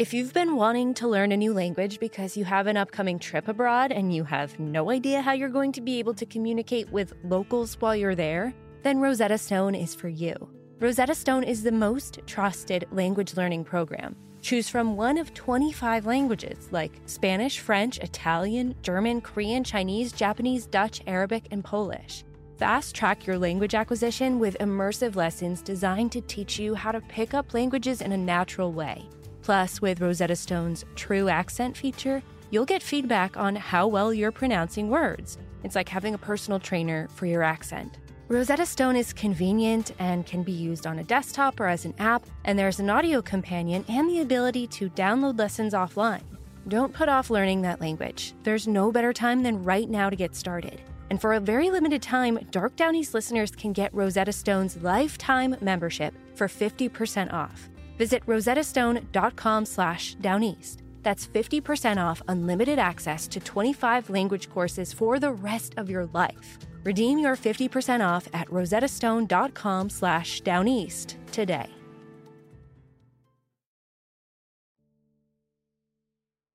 If 0.00 0.14
you've 0.14 0.32
been 0.32 0.56
wanting 0.56 0.94
to 0.94 1.08
learn 1.08 1.30
a 1.30 1.36
new 1.36 1.52
language 1.52 2.00
because 2.00 2.34
you 2.34 2.46
have 2.46 2.66
an 2.66 2.78
upcoming 2.78 3.18
trip 3.18 3.48
abroad 3.48 3.92
and 3.92 4.14
you 4.14 4.24
have 4.24 4.58
no 4.58 4.90
idea 4.90 5.20
how 5.20 5.32
you're 5.32 5.50
going 5.50 5.72
to 5.72 5.82
be 5.82 5.98
able 5.98 6.14
to 6.14 6.24
communicate 6.24 6.90
with 6.90 7.12
locals 7.24 7.74
while 7.80 7.94
you're 7.94 8.14
there, 8.14 8.54
then 8.82 8.98
Rosetta 8.98 9.36
Stone 9.36 9.74
is 9.74 9.94
for 9.94 10.08
you. 10.08 10.34
Rosetta 10.78 11.14
Stone 11.14 11.44
is 11.44 11.62
the 11.62 11.70
most 11.70 12.20
trusted 12.26 12.86
language 12.92 13.36
learning 13.36 13.64
program. 13.64 14.16
Choose 14.42 14.68
from 14.70 14.96
one 14.96 15.18
of 15.18 15.34
25 15.34 16.06
languages 16.06 16.68
like 16.70 16.92
Spanish, 17.06 17.58
French, 17.60 17.98
Italian, 17.98 18.74
German, 18.82 19.20
Korean, 19.20 19.62
Chinese, 19.62 20.12
Japanese, 20.12 20.66
Dutch, 20.66 21.02
Arabic, 21.06 21.46
and 21.50 21.62
Polish. 21.62 22.24
Fast 22.56 22.94
track 22.94 23.26
your 23.26 23.38
language 23.38 23.74
acquisition 23.74 24.38
with 24.38 24.56
immersive 24.58 25.14
lessons 25.14 25.62
designed 25.62 26.12
to 26.12 26.20
teach 26.22 26.58
you 26.58 26.74
how 26.74 26.92
to 26.92 27.00
pick 27.02 27.34
up 27.34 27.54
languages 27.54 28.00
in 28.00 28.12
a 28.12 28.16
natural 28.16 28.72
way. 28.72 29.08
Plus, 29.42 29.80
with 29.80 30.00
Rosetta 30.00 30.36
Stone's 30.36 30.84
True 30.94 31.28
Accent 31.28 31.76
feature, 31.76 32.22
you'll 32.50 32.66
get 32.66 32.82
feedback 32.82 33.36
on 33.36 33.56
how 33.56 33.86
well 33.86 34.12
you're 34.12 34.32
pronouncing 34.32 34.88
words. 34.88 35.38
It's 35.64 35.74
like 35.74 35.88
having 35.88 36.14
a 36.14 36.18
personal 36.18 36.58
trainer 36.58 37.08
for 37.14 37.26
your 37.26 37.42
accent. 37.42 37.98
Rosetta 38.30 38.64
Stone 38.64 38.94
is 38.94 39.12
convenient 39.12 39.90
and 39.98 40.24
can 40.24 40.44
be 40.44 40.52
used 40.52 40.86
on 40.86 41.00
a 41.00 41.02
desktop 41.02 41.58
or 41.58 41.66
as 41.66 41.84
an 41.84 41.94
app, 41.98 42.22
and 42.44 42.56
there's 42.56 42.78
an 42.78 42.88
audio 42.88 43.20
companion 43.20 43.84
and 43.88 44.08
the 44.08 44.20
ability 44.20 44.68
to 44.68 44.88
download 44.90 45.36
lessons 45.36 45.72
offline. 45.72 46.22
Don't 46.68 46.94
put 46.94 47.08
off 47.08 47.28
learning 47.28 47.62
that 47.62 47.80
language. 47.80 48.34
There's 48.44 48.68
no 48.68 48.92
better 48.92 49.12
time 49.12 49.42
than 49.42 49.64
right 49.64 49.90
now 49.90 50.08
to 50.08 50.14
get 50.14 50.36
started. 50.36 50.80
And 51.10 51.20
for 51.20 51.32
a 51.32 51.40
very 51.40 51.70
limited 51.70 52.02
time, 52.02 52.38
Dark 52.52 52.76
Downeast 52.76 53.14
listeners 53.14 53.50
can 53.50 53.72
get 53.72 53.92
Rosetta 53.92 54.32
Stone's 54.32 54.76
lifetime 54.76 55.56
membership 55.60 56.14
for 56.36 56.46
50% 56.46 57.32
off. 57.32 57.68
Visit 57.98 58.24
rosettastone.com 58.26 59.66
slash 59.66 60.14
downeast. 60.20 60.82
That's 61.02 61.26
50% 61.26 61.96
off 61.96 62.22
unlimited 62.28 62.78
access 62.78 63.26
to 63.26 63.40
25 63.40 64.08
language 64.08 64.48
courses 64.50 64.92
for 64.92 65.18
the 65.18 65.32
rest 65.32 65.74
of 65.76 65.90
your 65.90 66.06
life. 66.12 66.58
Redeem 66.84 67.18
your 67.18 67.36
50% 67.36 68.06
off 68.06 68.28
at 68.32 68.48
rosettastone.com 68.48 69.90
slash 69.90 70.40
downeast 70.42 71.16
today. 71.32 71.68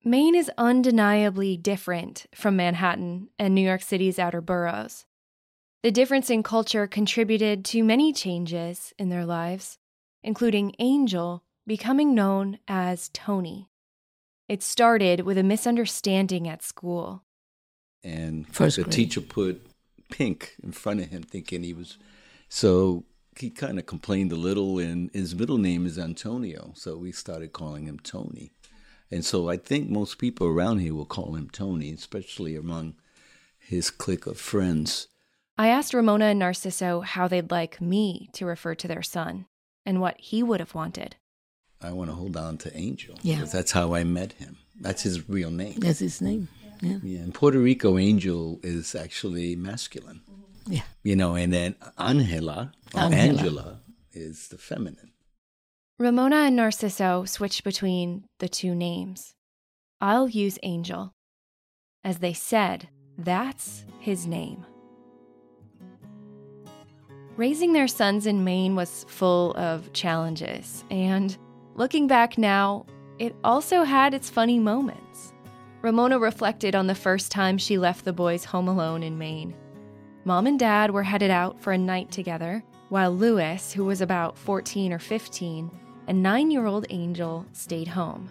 Maine 0.04 0.36
is 0.36 0.50
undeniably 0.56 1.56
different 1.56 2.26
from 2.32 2.54
Manhattan 2.54 3.28
and 3.40 3.54
New 3.54 3.60
York 3.60 3.82
City's 3.82 4.20
outer 4.20 4.40
boroughs. 4.40 5.04
The 5.82 5.90
difference 5.90 6.30
in 6.30 6.44
culture 6.44 6.86
contributed 6.86 7.64
to 7.66 7.82
many 7.82 8.12
changes 8.12 8.92
in 9.00 9.08
their 9.08 9.26
lives, 9.26 9.78
including 10.22 10.76
Angel 10.78 11.42
becoming 11.66 12.14
known 12.14 12.60
as 12.68 13.10
Tony. 13.12 13.68
It 14.48 14.62
started 14.62 15.22
with 15.22 15.38
a 15.38 15.42
misunderstanding 15.42 16.48
at 16.48 16.62
school. 16.62 17.24
And 18.04 18.46
First 18.54 18.76
the 18.76 18.84
grade. 18.84 18.92
teacher 18.92 19.20
put 19.20 19.66
pink 20.10 20.56
in 20.62 20.72
front 20.72 21.00
of 21.00 21.08
him, 21.08 21.22
thinking 21.22 21.62
he 21.62 21.74
was. 21.74 21.98
So 22.48 23.04
he 23.38 23.50
kind 23.50 23.78
of 23.78 23.86
complained 23.86 24.32
a 24.32 24.36
little, 24.36 24.78
and 24.78 25.10
his 25.12 25.34
middle 25.34 25.58
name 25.58 25.86
is 25.86 25.98
Antonio. 25.98 26.72
So 26.74 26.96
we 26.96 27.12
started 27.12 27.52
calling 27.52 27.86
him 27.86 27.98
Tony. 27.98 28.52
And 29.10 29.24
so 29.24 29.48
I 29.48 29.56
think 29.56 29.88
most 29.88 30.18
people 30.18 30.46
around 30.46 30.78
here 30.78 30.94
will 30.94 31.06
call 31.06 31.34
him 31.34 31.48
Tony, 31.50 31.92
especially 31.92 32.56
among 32.56 32.94
his 33.58 33.90
clique 33.90 34.26
of 34.26 34.38
friends. 34.38 35.08
I 35.58 35.68
asked 35.68 35.94
Ramona 35.94 36.26
and 36.26 36.42
Narciso 36.42 37.04
how 37.04 37.28
they'd 37.28 37.50
like 37.50 37.80
me 37.80 38.28
to 38.32 38.46
refer 38.46 38.74
to 38.74 38.88
their 38.88 39.02
son 39.02 39.46
and 39.84 40.00
what 40.00 40.18
he 40.18 40.42
would 40.42 40.60
have 40.60 40.74
wanted. 40.74 41.16
I 41.80 41.92
want 41.92 42.10
to 42.10 42.14
hold 42.14 42.36
on 42.36 42.58
to 42.58 42.76
Angel. 42.76 43.16
Yeah. 43.22 43.36
because 43.36 43.52
That's 43.52 43.72
how 43.72 43.94
I 43.94 44.04
met 44.04 44.32
him. 44.34 44.56
That's 44.80 45.02
his 45.02 45.28
real 45.28 45.50
name. 45.50 45.78
That's 45.78 46.00
his 46.00 46.20
name. 46.20 46.48
Yeah. 46.80 46.98
Yeah, 47.02 47.20
in 47.20 47.32
Puerto 47.32 47.58
Rico, 47.58 47.98
Angel 47.98 48.60
is 48.62 48.94
actually 48.94 49.56
masculine. 49.56 50.22
Yeah. 50.66 50.82
You 51.02 51.16
know, 51.16 51.34
and 51.34 51.52
then 51.52 51.76
Angela, 51.98 52.72
or 52.94 53.00
Angela. 53.00 53.38
Angela, 53.38 53.80
is 54.12 54.48
the 54.48 54.58
feminine. 54.58 55.12
Ramona 55.98 56.36
and 56.36 56.58
Narciso 56.58 57.26
switch 57.28 57.64
between 57.64 58.24
the 58.38 58.48
two 58.48 58.74
names. 58.74 59.34
I'll 60.00 60.28
use 60.28 60.58
Angel. 60.62 61.12
As 62.04 62.18
they 62.18 62.34
said, 62.34 62.88
that's 63.16 63.84
his 64.00 64.26
name. 64.26 64.66
Raising 67.36 67.72
their 67.72 67.88
sons 67.88 68.26
in 68.26 68.44
Maine 68.44 68.76
was 68.76 69.04
full 69.08 69.54
of 69.56 69.92
challenges, 69.92 70.84
and 70.90 71.36
looking 71.74 72.06
back 72.06 72.38
now, 72.38 72.86
it 73.18 73.34
also 73.44 73.82
had 73.82 74.14
its 74.14 74.30
funny 74.30 74.58
moments. 74.58 75.32
Ramona 75.86 76.18
reflected 76.18 76.74
on 76.74 76.88
the 76.88 76.96
first 76.96 77.30
time 77.30 77.56
she 77.56 77.78
left 77.78 78.04
the 78.04 78.12
boys 78.12 78.44
home 78.44 78.66
alone 78.66 79.04
in 79.04 79.16
Maine. 79.16 79.54
Mom 80.24 80.48
and 80.48 80.58
dad 80.58 80.90
were 80.90 81.04
headed 81.04 81.30
out 81.30 81.62
for 81.62 81.72
a 81.72 81.78
night 81.78 82.10
together, 82.10 82.64
while 82.88 83.14
Lewis, 83.14 83.72
who 83.72 83.84
was 83.84 84.00
about 84.00 84.36
14 84.36 84.92
or 84.92 84.98
15, 84.98 85.70
and 86.08 86.22
nine 86.24 86.50
year 86.50 86.66
old 86.66 86.86
Angel 86.90 87.46
stayed 87.52 87.86
home. 87.86 88.28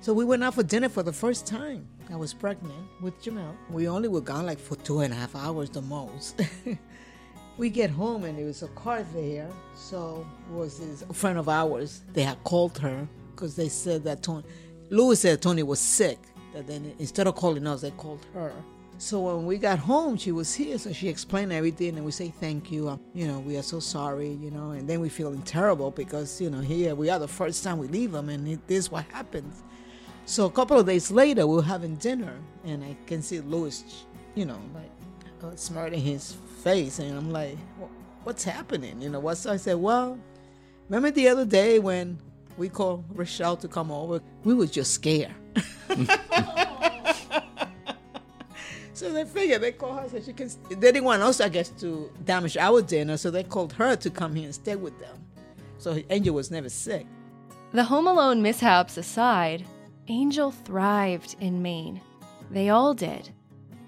So 0.00 0.14
we 0.14 0.24
went 0.24 0.42
out 0.42 0.54
for 0.54 0.62
dinner 0.62 0.88
for 0.88 1.02
the 1.02 1.12
first 1.12 1.46
time. 1.46 1.86
I 2.10 2.16
was 2.16 2.32
pregnant 2.32 2.88
with 3.02 3.22
Jamel. 3.22 3.54
We 3.68 3.86
only 3.86 4.08
were 4.08 4.22
gone 4.22 4.46
like 4.46 4.58
for 4.58 4.76
two 4.76 5.00
and 5.00 5.12
a 5.12 5.16
half 5.16 5.36
hours 5.36 5.68
the 5.68 5.82
most. 5.82 6.40
we 7.58 7.68
get 7.68 7.90
home 7.90 8.24
and 8.24 8.38
there 8.38 8.46
was 8.46 8.62
a 8.62 8.68
car 8.68 9.02
there. 9.12 9.50
So 9.74 10.26
was 10.50 10.78
this 10.78 11.02
a 11.02 11.12
friend 11.12 11.38
of 11.38 11.50
ours. 11.50 12.00
They 12.14 12.22
had 12.22 12.42
called 12.44 12.78
her 12.78 13.06
because 13.32 13.56
they 13.56 13.68
said 13.68 14.04
that 14.04 14.22
Tony, 14.22 14.44
Louis 14.88 15.20
said 15.20 15.42
Tony 15.42 15.62
was 15.62 15.80
sick. 15.80 16.18
Then 16.62 16.94
instead 16.98 17.26
of 17.26 17.34
calling 17.34 17.66
us, 17.66 17.80
they 17.82 17.90
called 17.92 18.24
her. 18.34 18.52
So 18.98 19.20
when 19.20 19.44
we 19.44 19.58
got 19.58 19.78
home, 19.78 20.16
she 20.16 20.32
was 20.32 20.54
here. 20.54 20.78
So 20.78 20.92
she 20.92 21.08
explained 21.08 21.52
everything, 21.52 21.96
and 21.96 22.04
we 22.04 22.12
say 22.12 22.32
thank 22.40 22.72
you. 22.72 22.88
Um, 22.88 23.00
you 23.14 23.26
know, 23.28 23.40
we 23.40 23.56
are 23.58 23.62
so 23.62 23.78
sorry. 23.78 24.30
You 24.30 24.50
know, 24.50 24.70
and 24.70 24.88
then 24.88 25.00
we 25.00 25.08
feeling 25.08 25.42
terrible 25.42 25.90
because 25.90 26.40
you 26.40 26.48
know 26.48 26.60
here 26.60 26.94
we 26.94 27.10
are 27.10 27.18
the 27.18 27.28
first 27.28 27.62
time 27.62 27.78
we 27.78 27.88
leave 27.88 28.12
them, 28.12 28.28
and 28.30 28.48
it, 28.48 28.66
this 28.66 28.78
is 28.78 28.90
what 28.90 29.04
happens. 29.06 29.62
So 30.24 30.46
a 30.46 30.50
couple 30.50 30.78
of 30.78 30.86
days 30.86 31.10
later, 31.10 31.46
we 31.46 31.58
are 31.58 31.62
having 31.62 31.96
dinner, 31.96 32.34
and 32.64 32.82
I 32.82 32.96
can 33.06 33.22
see 33.22 33.40
Louis, 33.40 33.84
you 34.34 34.44
know, 34.44 34.58
like 34.74 34.90
uh, 35.44 35.54
smirking 35.56 36.00
his 36.00 36.36
face, 36.62 36.98
and 36.98 37.16
I'm 37.16 37.30
like, 37.30 37.58
"What's 38.24 38.44
happening?" 38.44 39.02
You 39.02 39.10
know, 39.10 39.20
what's? 39.20 39.44
I 39.44 39.56
said, 39.58 39.76
"Well, 39.76 40.18
remember 40.88 41.10
the 41.10 41.28
other 41.28 41.44
day 41.44 41.78
when 41.78 42.18
we 42.56 42.70
called 42.70 43.04
Rochelle 43.10 43.58
to 43.58 43.68
come 43.68 43.90
over? 43.90 44.22
We 44.42 44.54
were 44.54 44.66
just 44.66 44.94
scared." 44.94 45.34
So 48.96 49.12
they 49.12 49.26
figured 49.26 49.60
they 49.60 49.72
called 49.72 50.00
her 50.00 50.08
so 50.08 50.22
she 50.22 50.32
can. 50.32 50.48
They 50.70 50.76
didn't 50.76 51.04
want 51.04 51.20
us, 51.20 51.42
I 51.42 51.50
guess, 51.50 51.68
to 51.80 52.10
damage 52.24 52.56
our 52.56 52.80
dinner, 52.80 53.18
so 53.18 53.30
they 53.30 53.44
called 53.44 53.74
her 53.74 53.94
to 53.94 54.08
come 54.08 54.34
here 54.34 54.46
and 54.46 54.54
stay 54.54 54.74
with 54.74 54.98
them. 54.98 55.14
So 55.76 56.00
Angel 56.08 56.34
was 56.34 56.50
never 56.50 56.70
sick. 56.70 57.06
The 57.72 57.84
Home 57.84 58.06
Alone 58.06 58.40
mishaps 58.40 58.96
aside, 58.96 59.66
Angel 60.08 60.50
thrived 60.50 61.36
in 61.40 61.60
Maine. 61.60 62.00
They 62.50 62.70
all 62.70 62.94
did. 62.94 63.28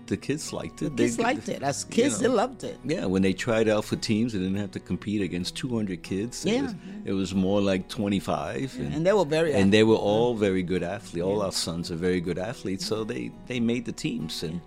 The 0.08 0.16
kids 0.16 0.52
liked 0.52 0.82
it. 0.82 0.96
The 0.96 1.04
kids 1.04 1.18
liked 1.18 1.48
it. 1.48 1.62
As 1.62 1.84
kids, 1.84 2.20
you 2.20 2.28
know, 2.28 2.34
they 2.34 2.36
loved 2.42 2.64
it. 2.64 2.78
Yeah, 2.84 3.04
when 3.06 3.22
they 3.22 3.32
tried 3.34 3.68
out 3.68 3.84
for 3.84 3.96
teams, 3.96 4.32
they 4.32 4.38
didn't 4.40 4.56
have 4.56 4.70
to 4.72 4.80
compete 4.80 5.20
against 5.22 5.54
200 5.56 6.02
kids. 6.02 6.44
It 6.44 6.52
Yeah. 6.52 6.62
was, 6.62 6.74
it 7.04 7.12
was 7.12 7.34
more 7.34 7.60
like 7.60 7.88
25. 7.88 8.76
And, 8.78 8.94
And 8.94 9.06
they 9.06 9.12
were 9.12 9.24
very. 9.26 9.52
and 9.54 9.72
they 9.72 9.84
were 9.84 9.96
all 10.10 10.34
very 10.34 10.62
good 10.62 10.82
athletes. 10.82 11.24
All 11.24 11.42
our 11.42 11.52
sons 11.52 11.90
are 11.92 11.96
very 11.96 12.20
good 12.20 12.38
athletes, 12.38 12.84
so 12.86 13.04
they, 13.04 13.30
they 13.46 13.60
made 13.60 13.84
the 13.84 13.92
teams. 13.92 14.42
And 14.42 14.60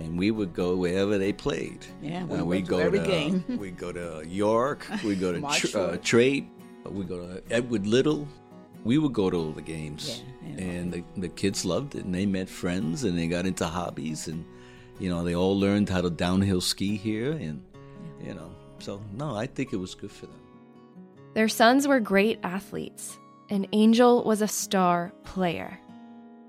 and 0.00 0.16
we 0.16 0.30
would 0.30 0.54
go 0.54 0.76
wherever 0.76 1.18
they 1.18 1.32
played. 1.32 1.80
Yeah, 2.00 2.22
we 2.24 2.38
Uh, 2.38 2.60
to 2.62 2.68
go 2.70 2.78
every 2.78 3.00
to 3.00 3.06
game. 3.06 3.44
we 3.64 3.70
go 3.72 3.90
to 3.92 4.22
York. 4.28 4.86
We 5.04 5.16
go 5.16 5.32
to 5.32 5.40
tr- 5.58 5.78
uh, 5.78 5.96
Trade. 6.12 6.46
We 6.88 7.04
go 7.04 7.18
to 7.26 7.42
Edward 7.50 7.84
Little. 7.86 8.26
We 8.84 8.98
would 8.98 9.12
go 9.12 9.28
to 9.28 9.36
all 9.36 9.50
the 9.52 9.60
games, 9.76 10.22
Yeah, 10.44 10.48
yeah. 10.54 10.64
and 10.70 10.92
the, 10.92 11.02
the 11.16 11.28
kids 11.28 11.64
loved 11.64 11.96
it. 11.96 12.04
And 12.04 12.14
they 12.14 12.26
met 12.26 12.48
friends, 12.48 13.02
and 13.04 13.18
they 13.18 13.26
got 13.26 13.44
into 13.44 13.66
hobbies, 13.66 14.28
and 14.28 14.44
you 14.98 15.08
know 15.08 15.24
they 15.24 15.34
all 15.34 15.58
learned 15.58 15.88
how 15.88 16.00
to 16.00 16.10
downhill 16.10 16.60
ski 16.60 16.96
here, 16.96 17.32
and 17.32 17.62
you 18.22 18.34
know. 18.34 18.50
So 18.80 19.00
no, 19.14 19.34
I 19.34 19.46
think 19.46 19.72
it 19.72 19.76
was 19.76 19.94
good 19.94 20.10
for 20.10 20.26
them. 20.26 20.40
Their 21.34 21.48
sons 21.48 21.86
were 21.86 22.00
great 22.00 22.38
athletes. 22.42 23.16
and 23.50 23.66
Angel 23.72 24.24
was 24.24 24.42
a 24.42 24.48
star 24.48 25.12
player. 25.24 25.78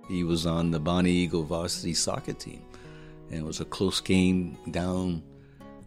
He 0.07 0.23
was 0.23 0.45
on 0.45 0.71
the 0.71 0.79
Bonnie 0.79 1.11
Eagle 1.11 1.43
varsity 1.43 1.93
soccer 1.93 2.33
team, 2.33 2.61
and 3.29 3.39
it 3.39 3.45
was 3.45 3.61
a 3.61 3.65
close 3.65 4.01
game 4.01 4.57
down 4.71 5.23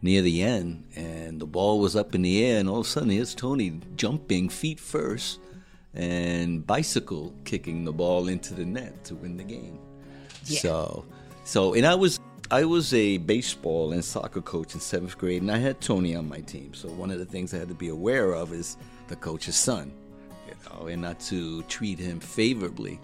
near 0.01 0.23
the 0.23 0.43
end, 0.43 0.85
and 0.97 1.41
the 1.41 1.47
ball 1.47 1.81
was 1.81 1.95
up 1.97 2.15
in 2.15 2.23
the 2.23 2.45
air, 2.45 2.59
and 2.59 2.69
all 2.69 2.81
of 2.81 2.87
a 2.87 2.89
sudden 2.89 3.11
here's 3.11 3.35
Tony 3.35 3.81
jumping 3.97 4.49
feet 4.49 4.81
first 4.81 5.39
and 5.95 6.67
bicycle 6.67 7.35
kicking 7.45 7.85
the 7.85 7.93
ball 7.93 8.29
into 8.29 8.55
the 8.55 8.65
net 8.65 9.05
to 9.05 9.15
win 9.15 9.37
the 9.37 9.45
game. 9.45 9.79
Yeah. 10.47 10.61
So, 10.61 11.05
so 11.45 11.75
and 11.75 11.87
I 11.87 11.95
was 11.95 12.19
I 12.53 12.67
was 12.67 12.93
a 12.93 13.17
baseball 13.17 13.93
and 13.93 14.05
soccer 14.05 14.43
coach 14.43 14.75
in 14.75 14.81
seventh 14.81 15.17
grade, 15.17 15.41
and 15.41 15.51
I 15.51 15.57
had 15.57 15.81
Tony 15.81 16.15
on 16.15 16.29
my 16.29 16.41
team. 16.41 16.75
So 16.75 16.91
one 16.91 17.11
of 17.11 17.19
the 17.19 17.25
things 17.25 17.55
I 17.55 17.57
had 17.57 17.69
to 17.69 17.75
be 17.75 17.89
aware 17.89 18.35
of 18.35 18.53
is 18.53 18.77
the 19.09 19.17
coach's 19.17 19.57
son, 19.57 19.91
you 20.47 20.53
know, 20.69 20.89
and 20.89 21.01
not 21.01 21.19
to 21.21 21.63
treat 21.63 21.99
him 21.99 22.21
favorably. 22.21 23.01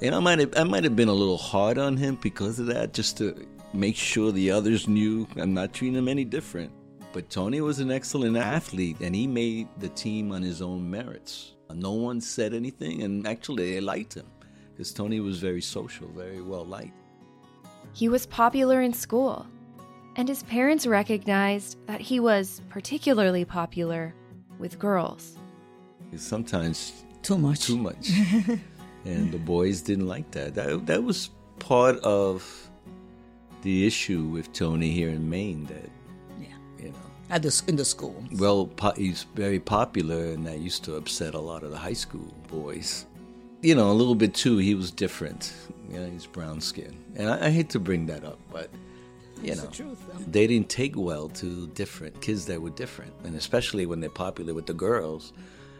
And 0.00 0.14
I 0.14 0.20
might 0.20 0.38
have 0.38 0.56
I 0.56 0.62
might 0.62 0.84
have 0.84 0.94
been 0.94 1.08
a 1.08 1.12
little 1.12 1.36
hard 1.36 1.76
on 1.76 1.96
him 1.96 2.20
because 2.22 2.60
of 2.60 2.66
that, 2.66 2.94
just 2.94 3.16
to 3.18 3.44
make 3.72 3.96
sure 3.96 4.30
the 4.30 4.52
others 4.52 4.86
knew 4.86 5.26
I'm 5.38 5.52
not 5.52 5.72
treating 5.72 5.98
him 5.98 6.06
any 6.06 6.24
different. 6.24 6.70
But 7.12 7.28
Tony 7.30 7.60
was 7.62 7.80
an 7.80 7.90
excellent 7.90 8.36
athlete, 8.36 8.98
and 9.00 9.12
he 9.12 9.26
made 9.26 9.66
the 9.78 9.88
team 9.88 10.30
on 10.30 10.40
his 10.40 10.62
own 10.62 10.88
merits. 10.88 11.54
No 11.74 11.94
one 11.94 12.20
said 12.20 12.54
anything, 12.54 13.02
and 13.02 13.26
actually 13.26 13.74
they 13.74 13.80
liked 13.80 14.14
him 14.14 14.26
because 14.70 14.92
Tony 14.92 15.18
was 15.18 15.40
very 15.40 15.62
social, 15.62 16.06
very 16.06 16.40
well 16.40 16.64
liked. 16.64 17.03
He 17.94 18.08
was 18.08 18.26
popular 18.26 18.82
in 18.82 18.92
school, 18.92 19.46
and 20.16 20.28
his 20.28 20.42
parents 20.42 20.84
recognized 20.84 21.78
that 21.86 22.00
he 22.00 22.18
was 22.18 22.60
particularly 22.68 23.44
popular 23.44 24.12
with 24.58 24.80
girls. 24.80 25.38
Sometimes 26.16 27.04
too 27.22 27.38
much. 27.38 27.60
Too 27.66 27.78
much. 27.78 28.10
and 29.04 29.30
the 29.30 29.38
boys 29.38 29.80
didn't 29.80 30.08
like 30.08 30.30
that. 30.32 30.54
That 30.56 30.86
that 30.86 31.04
was 31.04 31.30
part 31.60 31.96
of 32.00 32.70
the 33.62 33.86
issue 33.86 34.24
with 34.24 34.52
Tony 34.52 34.90
here 34.90 35.08
in 35.08 35.30
Maine 35.30 35.64
that 35.66 35.90
yeah 36.40 36.56
you 36.78 36.90
know 36.90 37.10
at 37.30 37.42
the, 37.42 37.62
in 37.68 37.76
the 37.76 37.84
school. 37.84 38.22
Well, 38.32 38.66
po- 38.66 38.94
he's 38.96 39.22
very 39.34 39.60
popular, 39.60 40.26
and 40.26 40.44
that 40.46 40.58
used 40.58 40.82
to 40.84 40.96
upset 40.96 41.34
a 41.34 41.40
lot 41.40 41.62
of 41.62 41.70
the 41.70 41.78
high 41.78 41.94
school 41.94 42.34
boys. 42.48 43.06
You 43.64 43.74
know, 43.74 43.90
a 43.90 43.96
little 43.96 44.14
bit 44.14 44.34
too. 44.34 44.58
He 44.58 44.74
was 44.74 44.90
different. 44.90 45.54
You 45.90 45.98
know, 45.98 46.10
he's 46.10 46.26
brown 46.26 46.60
skin, 46.60 47.02
and 47.16 47.30
I, 47.30 47.46
I 47.46 47.50
hate 47.50 47.70
to 47.70 47.80
bring 47.80 48.04
that 48.06 48.22
up, 48.22 48.38
but 48.52 48.68
you 49.42 49.52
it's 49.52 49.62
know, 49.62 49.68
the 49.68 49.74
truth, 49.74 50.30
they 50.30 50.46
didn't 50.46 50.68
take 50.68 50.94
well 50.96 51.30
to 51.30 51.66
different 51.68 52.20
kids 52.20 52.44
that 52.44 52.60
were 52.60 52.68
different, 52.68 53.14
and 53.24 53.34
especially 53.34 53.86
when 53.86 54.00
they're 54.00 54.10
popular 54.10 54.52
with 54.52 54.66
the 54.66 54.74
girls. 54.74 55.32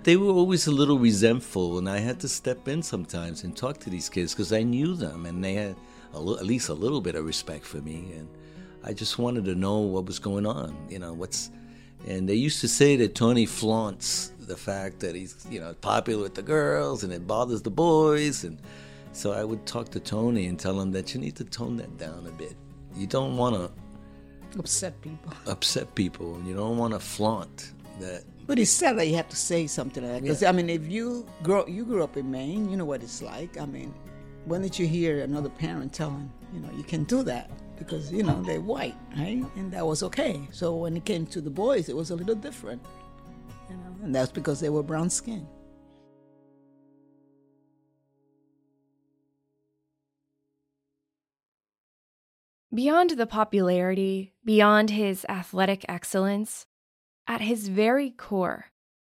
They 0.02 0.16
were 0.16 0.30
always 0.30 0.66
a 0.66 0.70
little 0.70 0.98
resentful, 0.98 1.76
and 1.76 1.86
I 1.86 1.98
had 1.98 2.20
to 2.20 2.28
step 2.28 2.68
in 2.68 2.82
sometimes 2.82 3.44
and 3.44 3.54
talk 3.54 3.80
to 3.80 3.90
these 3.90 4.08
kids 4.08 4.32
because 4.32 4.50
I 4.50 4.62
knew 4.62 4.94
them, 4.94 5.26
and 5.26 5.44
they 5.44 5.52
had 5.52 5.76
a, 6.14 6.16
at 6.16 6.46
least 6.46 6.70
a 6.70 6.74
little 6.74 7.02
bit 7.02 7.16
of 7.16 7.26
respect 7.26 7.66
for 7.66 7.82
me, 7.82 8.12
and 8.16 8.26
I 8.82 8.94
just 8.94 9.18
wanted 9.18 9.44
to 9.44 9.54
know 9.54 9.80
what 9.80 10.06
was 10.06 10.18
going 10.18 10.46
on. 10.46 10.74
You 10.88 11.00
know, 11.00 11.12
what's 11.12 11.50
and 12.06 12.26
they 12.26 12.34
used 12.34 12.62
to 12.62 12.68
say 12.68 12.96
that 12.96 13.14
Tony 13.14 13.44
flaunts 13.44 14.32
the 14.46 14.56
fact 14.56 15.00
that 15.00 15.14
he's 15.14 15.46
you 15.50 15.60
know 15.60 15.74
popular 15.74 16.22
with 16.22 16.34
the 16.34 16.42
girls 16.42 17.04
and 17.04 17.12
it 17.12 17.26
bothers 17.26 17.62
the 17.62 17.70
boys 17.70 18.44
and 18.44 18.60
so 19.12 19.32
I 19.32 19.44
would 19.44 19.64
talk 19.64 19.90
to 19.90 20.00
Tony 20.00 20.46
and 20.46 20.58
tell 20.58 20.80
him 20.80 20.90
that 20.92 21.14
you 21.14 21.20
need 21.20 21.36
to 21.36 21.44
tone 21.44 21.76
that 21.76 21.98
down 21.98 22.26
a 22.26 22.32
bit. 22.32 22.56
You 22.96 23.06
don't 23.06 23.36
want 23.36 23.54
to 23.54 23.70
upset 24.58 25.00
people. 25.02 25.32
Upset 25.46 25.94
people. 25.94 26.34
and 26.34 26.46
You 26.48 26.54
don't 26.54 26.76
want 26.76 26.94
to 26.94 26.98
flaunt 26.98 27.72
that. 28.00 28.24
But 28.48 28.58
it's 28.58 28.72
sad 28.72 28.98
that 28.98 29.06
you 29.06 29.14
have 29.14 29.28
to 29.28 29.36
say 29.36 29.68
something 29.68 30.02
like 30.02 30.14
that. 30.14 30.22
Because 30.22 30.42
yeah. 30.42 30.48
I 30.48 30.52
mean, 30.52 30.68
if 30.68 30.88
you 30.88 31.26
grow, 31.44 31.64
you 31.66 31.84
grew 31.84 32.02
up 32.02 32.16
in 32.16 32.28
Maine, 32.28 32.68
you 32.68 32.76
know 32.76 32.84
what 32.84 33.04
it's 33.04 33.22
like. 33.22 33.56
I 33.56 33.66
mean, 33.66 33.94
when 34.46 34.62
did 34.62 34.76
you 34.76 34.86
hear 34.86 35.22
another 35.22 35.48
parent 35.48 35.92
telling 35.92 36.28
you 36.52 36.58
know 36.58 36.70
you 36.76 36.82
can 36.82 37.04
do 37.04 37.22
that? 37.22 37.50
because 37.76 38.12
you 38.12 38.22
know 38.22 38.42
they're 38.42 38.60
white, 38.60 38.94
right? 39.16 39.44
And 39.56 39.72
that 39.72 39.86
was 39.86 40.02
okay. 40.04 40.40
So 40.52 40.74
when 40.74 40.96
it 40.96 41.04
came 41.04 41.26
to 41.26 41.40
the 41.40 41.50
boys, 41.50 41.88
it 41.88 41.96
was 41.96 42.10
a 42.10 42.16
little 42.16 42.34
different, 42.34 42.84
and 44.04 44.14
that's 44.14 44.30
because 44.30 44.60
they 44.60 44.68
were 44.68 44.82
brown 44.82 45.08
skin. 45.08 45.46
Beyond 52.72 53.10
the 53.10 53.26
popularity, 53.26 54.34
beyond 54.44 54.90
his 54.90 55.24
athletic 55.28 55.84
excellence, 55.88 56.66
at 57.26 57.40
his 57.40 57.68
very 57.68 58.10
core, 58.10 58.66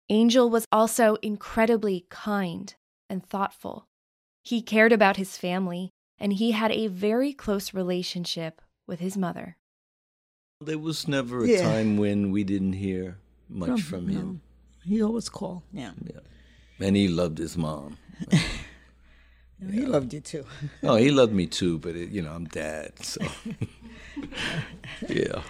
Angel 0.09 0.49
was 0.49 0.67
also 0.71 1.17
incredibly 1.17 2.07
kind 2.11 2.75
and 3.11 3.27
thoughtful. 3.27 3.89
He 4.45 4.63
cared 4.63 4.93
about 4.93 5.17
his 5.17 5.37
family 5.37 5.91
and 6.19 6.35
he 6.35 6.53
had 6.53 6.71
a 6.71 6.87
very 6.87 7.33
close 7.33 7.75
relationship 7.75 8.63
with 8.87 9.01
his 9.01 9.17
mother. 9.17 9.57
There 10.61 10.79
was 10.79 11.09
never 11.09 11.45
a 11.45 11.49
yeah. 11.49 11.63
time 11.63 11.97
when 11.97 12.31
we 12.31 12.45
didn't 12.45 12.75
hear 12.75 13.19
much 13.49 13.81
from, 13.81 14.07
from 14.07 14.09
him. 14.09 14.43
No. 14.87 14.95
He 14.95 15.03
always 15.03 15.29
called. 15.29 15.63
Yeah. 15.73 15.93
yeah. 16.05 16.21
And 16.81 16.97
he 16.97 17.09
loved 17.09 17.39
his 17.39 17.57
mom. 17.57 17.99
no, 18.33 19.71
he 19.71 19.87
loved 19.87 20.13
you 20.13 20.21
too. 20.21 20.45
oh, 20.83 20.97
he 20.97 21.11
loved 21.11 21.33
me 21.33 21.47
too, 21.47 21.79
but 21.79 21.97
it, 21.97 22.11
you 22.11 22.23
know, 22.23 22.33
I'm 22.33 22.47
dad, 22.47 22.93
so 23.03 23.21
yeah. 25.09 25.43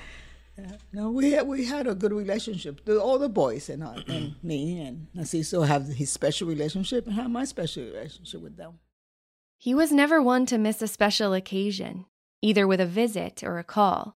Yeah. 0.59 0.72
No, 0.92 1.11
we 1.11 1.33
had, 1.33 1.46
we 1.46 1.66
had 1.66 1.87
a 1.87 1.94
good 1.94 2.12
relationship. 2.12 2.83
The, 2.87 2.99
all 2.99 3.18
the 3.18 3.29
boys 3.29 3.68
and, 3.68 3.83
uh, 3.83 4.01
and 4.09 4.37
me 4.42 4.81
and 4.81 5.09
Narciso 5.14 5.66
have 5.66 5.87
his 5.87 6.11
special 6.11 6.49
relationship 6.49 7.07
and 7.07 7.14
have 7.14 7.31
my 7.31 7.44
special 7.44 7.85
relationship 7.85 8.40
with 8.40 8.57
them. 8.57 8.79
He 9.59 9.75
was 9.75 9.92
never 9.92 10.22
one 10.22 10.46
to 10.46 10.59
miss 10.59 10.81
a 10.81 10.88
special 10.88 11.35
occasion, 11.35 12.07
either 12.40 12.66
with 12.66 12.81
a 12.81 12.87
visit 12.87 13.42
or 13.42 13.59
a 13.59 13.64
call. 13.64 14.16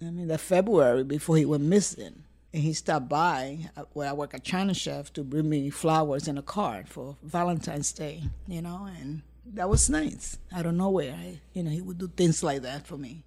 I 0.00 0.10
mean, 0.10 0.28
the 0.28 0.38
February 0.38 1.04
before 1.04 1.36
he 1.36 1.44
went 1.44 1.64
missing, 1.64 2.24
and 2.52 2.62
he 2.62 2.72
stopped 2.72 3.08
by 3.08 3.70
uh, 3.76 3.84
where 3.92 4.08
I 4.08 4.12
work 4.12 4.34
at 4.34 4.44
China 4.44 4.74
Chef 4.74 5.12
to 5.14 5.22
bring 5.22 5.48
me 5.48 5.70
flowers 5.70 6.28
and 6.28 6.38
a 6.38 6.42
card 6.42 6.88
for 6.88 7.16
Valentine's 7.22 7.92
Day, 7.92 8.24
you 8.46 8.62
know, 8.62 8.88
and 8.98 9.22
that 9.54 9.68
was 9.68 9.90
nice. 9.90 10.38
Out 10.54 10.66
of 10.66 10.74
nowhere, 10.74 11.14
I, 11.18 11.40
you 11.52 11.62
know, 11.62 11.70
he 11.70 11.80
would 11.80 11.98
do 11.98 12.08
things 12.08 12.42
like 12.42 12.62
that 12.62 12.86
for 12.86 12.96
me. 12.96 13.24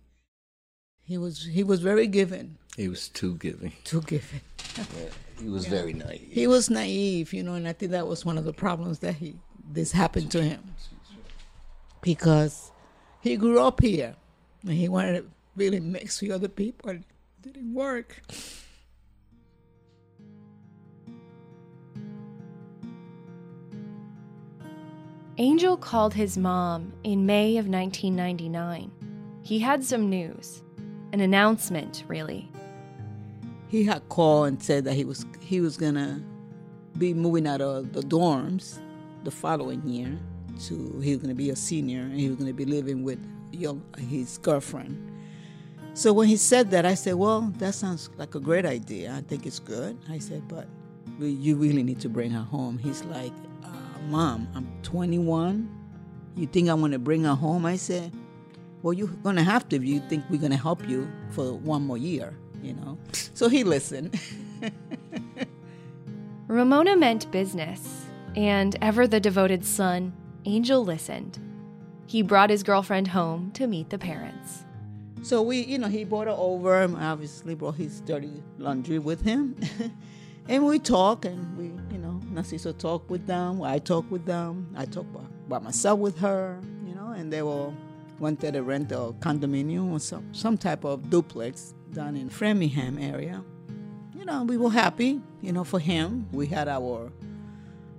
He 1.03 1.17
was 1.17 1.45
he 1.45 1.63
was 1.63 1.79
very 1.79 2.08
giving. 2.08 2.58
He 2.77 2.88
was 2.88 3.10
too 3.10 3.36
giving. 3.38 3.73
Too 3.84 4.01
giving. 4.01 4.41
yeah, 4.77 4.84
he 5.39 5.49
was 5.49 5.65
yeah. 5.65 5.71
very 5.71 5.93
naive. 5.93 6.29
He 6.29 6.47
was 6.47 6.69
naive, 6.69 7.34
you 7.34 7.43
know, 7.43 7.55
and 7.55 7.67
I 7.67 7.73
think 7.73 7.91
that 7.91 8.08
was 8.08 8.25
one 8.25 8.38
of 8.38 8.45
the 8.45 8.53
problems 8.53 8.99
that 8.99 9.15
he 9.15 9.36
this 9.71 9.91
happened 9.91 10.32
to 10.32 10.41
him 10.43 10.62
because 12.01 12.71
he 13.21 13.38
grew 13.38 13.60
up 13.60 13.82
here 13.82 14.15
and 14.63 14.73
he 14.73 14.89
wanted 14.89 15.21
to 15.21 15.25
really 15.55 15.79
mix 15.79 16.21
with 16.21 16.32
other 16.32 16.47
people. 16.47 16.91
It 16.91 17.03
didn't 17.41 17.73
work. 17.73 18.21
Angel 25.41 25.78
called 25.78 26.13
his 26.13 26.38
mom 26.38 26.91
in 27.06 27.25
May 27.25 27.56
of 27.56 27.65
1999. 27.65 28.91
He 29.41 29.58
had 29.58 29.86
some 29.86 30.10
news, 30.10 30.62
an 31.13 31.21
announcement, 31.21 32.04
really. 32.10 32.52
He 33.69 33.86
had 33.86 34.10
called 34.10 34.49
and 34.49 34.62
said 34.62 34.84
that 34.84 34.95
he 34.95 35.06
was 35.06 35.25
he 35.39 35.62
was 35.62 35.78
gonna 35.78 36.21
be 36.97 37.13
moving 37.13 37.47
out 37.47 37.62
of 37.62 37.93
the 37.93 38.02
dorms 38.02 38.80
the 39.23 39.32
following 39.32 39.82
year 39.88 40.19
to 40.65 40.99
he 40.99 41.15
was 41.15 41.25
to 41.25 41.34
be 41.34 41.52
a 41.52 41.56
senior 41.56 42.02
and 42.02 42.19
he 42.19 42.28
was 42.28 42.39
to 42.39 42.52
be 42.52 42.65
living 42.65 43.04
with 43.04 43.19
young, 43.54 43.82
his 43.97 44.39
girlfriend. 44.39 45.10
So 45.93 46.12
when 46.12 46.28
he 46.28 46.36
said 46.36 46.69
that, 46.71 46.86
I 46.86 46.95
said, 46.95 47.15
"Well, 47.15 47.54
that 47.60 47.75
sounds 47.75 48.10
like 48.17 48.36
a 48.36 48.41
great 48.41 48.65
idea. 48.65 49.15
I 49.15 49.21
think 49.21 49.45
it's 49.45 49.60
good." 49.60 49.97
I 50.10 50.19
said, 50.19 50.49
"But 50.49 50.67
you 51.17 51.56
really 51.56 51.84
need 51.84 52.02
to 52.02 52.10
bring 52.10 52.32
her 52.32 52.43
home." 52.43 52.78
He's 52.78 53.06
like, 53.06 53.32
"Mom, 54.07 54.47
I'm 54.55 54.67
21. 54.83 55.69
You 56.35 56.47
think 56.47 56.69
I'm 56.69 56.79
going 56.79 56.91
to 56.91 56.99
bring 56.99 57.23
her 57.23 57.35
home?" 57.35 57.65
I 57.65 57.75
said, 57.75 58.12
"Well, 58.81 58.93
you're 58.93 59.07
going 59.07 59.35
to 59.35 59.43
have 59.43 59.67
to 59.69 59.75
if 59.75 59.83
you 59.83 59.99
think 59.99 60.23
we're 60.29 60.39
going 60.39 60.51
to 60.51 60.57
help 60.57 60.88
you 60.88 61.12
for 61.31 61.53
one 61.53 61.83
more 61.85 61.97
year." 61.97 62.33
You 62.62 62.73
know. 62.73 62.97
So 63.33 63.49
he 63.49 63.63
listened. 63.63 64.19
Ramona 66.47 66.97
meant 66.97 67.31
business, 67.31 68.05
and 68.35 68.75
ever 68.81 69.07
the 69.07 69.19
devoted 69.19 69.63
son, 69.65 70.13
Angel 70.45 70.83
listened. 70.83 71.39
He 72.07 72.23
brought 72.23 72.49
his 72.49 72.63
girlfriend 72.63 73.09
home 73.09 73.51
to 73.51 73.67
meet 73.67 73.91
the 73.91 73.99
parents. 73.99 74.65
So 75.21 75.43
we, 75.43 75.62
you 75.62 75.77
know, 75.77 75.88
he 75.88 76.05
brought 76.05 76.25
her 76.25 76.35
over. 76.35 76.81
And 76.81 76.97
obviously, 76.97 77.53
brought 77.53 77.75
his 77.75 78.01
dirty 78.01 78.41
laundry 78.57 78.97
with 78.97 79.21
him, 79.21 79.55
and 80.49 80.65
we 80.65 80.79
talk, 80.79 81.25
and 81.25 81.55
we, 81.55 81.65
you 81.93 81.98
Narciso 82.31 82.77
talk 82.77 83.09
with 83.09 83.25
them. 83.25 83.61
I 83.61 83.79
talk 83.79 84.09
with 84.11 84.25
them. 84.25 84.73
I 84.75 84.85
talk 84.85 85.11
by, 85.11 85.21
by 85.47 85.59
myself 85.59 85.99
with 85.99 86.17
her, 86.19 86.59
you 86.85 86.93
know, 86.95 87.11
and 87.11 87.31
they 87.31 87.41
all 87.41 87.73
wanted 88.19 88.53
to 88.53 88.63
rent 88.63 88.91
a 88.91 89.13
condominium 89.19 89.91
or 89.93 89.99
some 89.99 90.33
some 90.33 90.57
type 90.57 90.83
of 90.83 91.09
duplex 91.09 91.73
down 91.93 92.15
in 92.15 92.29
Framingham 92.29 92.97
area. 92.97 93.43
You 94.13 94.25
know, 94.25 94.43
we 94.43 94.57
were 94.57 94.69
happy, 94.69 95.21
you 95.41 95.51
know, 95.51 95.63
for 95.63 95.79
him. 95.79 96.27
We 96.31 96.47
had 96.47 96.67
our 96.67 97.11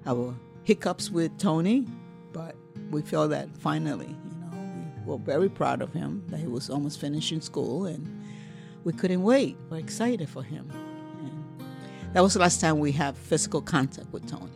our 0.07 0.35
hiccups 0.65 1.11
with 1.11 1.37
Tony, 1.39 1.87
but 2.33 2.55
we 2.91 3.03
felt 3.03 3.31
that 3.31 3.57
finally, 3.57 4.09
you 4.09 4.41
know, 4.41 4.73
we 5.05 5.13
were 5.13 5.19
very 5.19 5.49
proud 5.49 5.83
of 5.83 5.93
him 5.93 6.23
that 6.29 6.39
he 6.39 6.47
was 6.47 6.71
almost 6.71 7.01
finishing 7.01 7.41
school 7.41 7.87
and 7.87 8.07
we 8.85 8.93
couldn't 8.93 9.23
wait. 9.23 9.57
We're 9.69 9.79
excited 9.79 10.29
for 10.29 10.43
him. 10.43 10.71
And 12.11 12.17
that 12.17 12.23
was 12.25 12.35
the 12.35 12.41
last 12.41 12.61
time 12.61 12.81
we 12.81 12.91
had 12.91 13.17
physical 13.17 13.63
contact 13.63 14.13
with 14.13 14.29
Tony. 14.29 14.51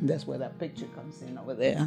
That's 0.00 0.26
where 0.26 0.38
that 0.38 0.58
picture 0.58 0.86
comes 0.94 1.20
in 1.20 1.36
over 1.36 1.52
there. 1.52 1.86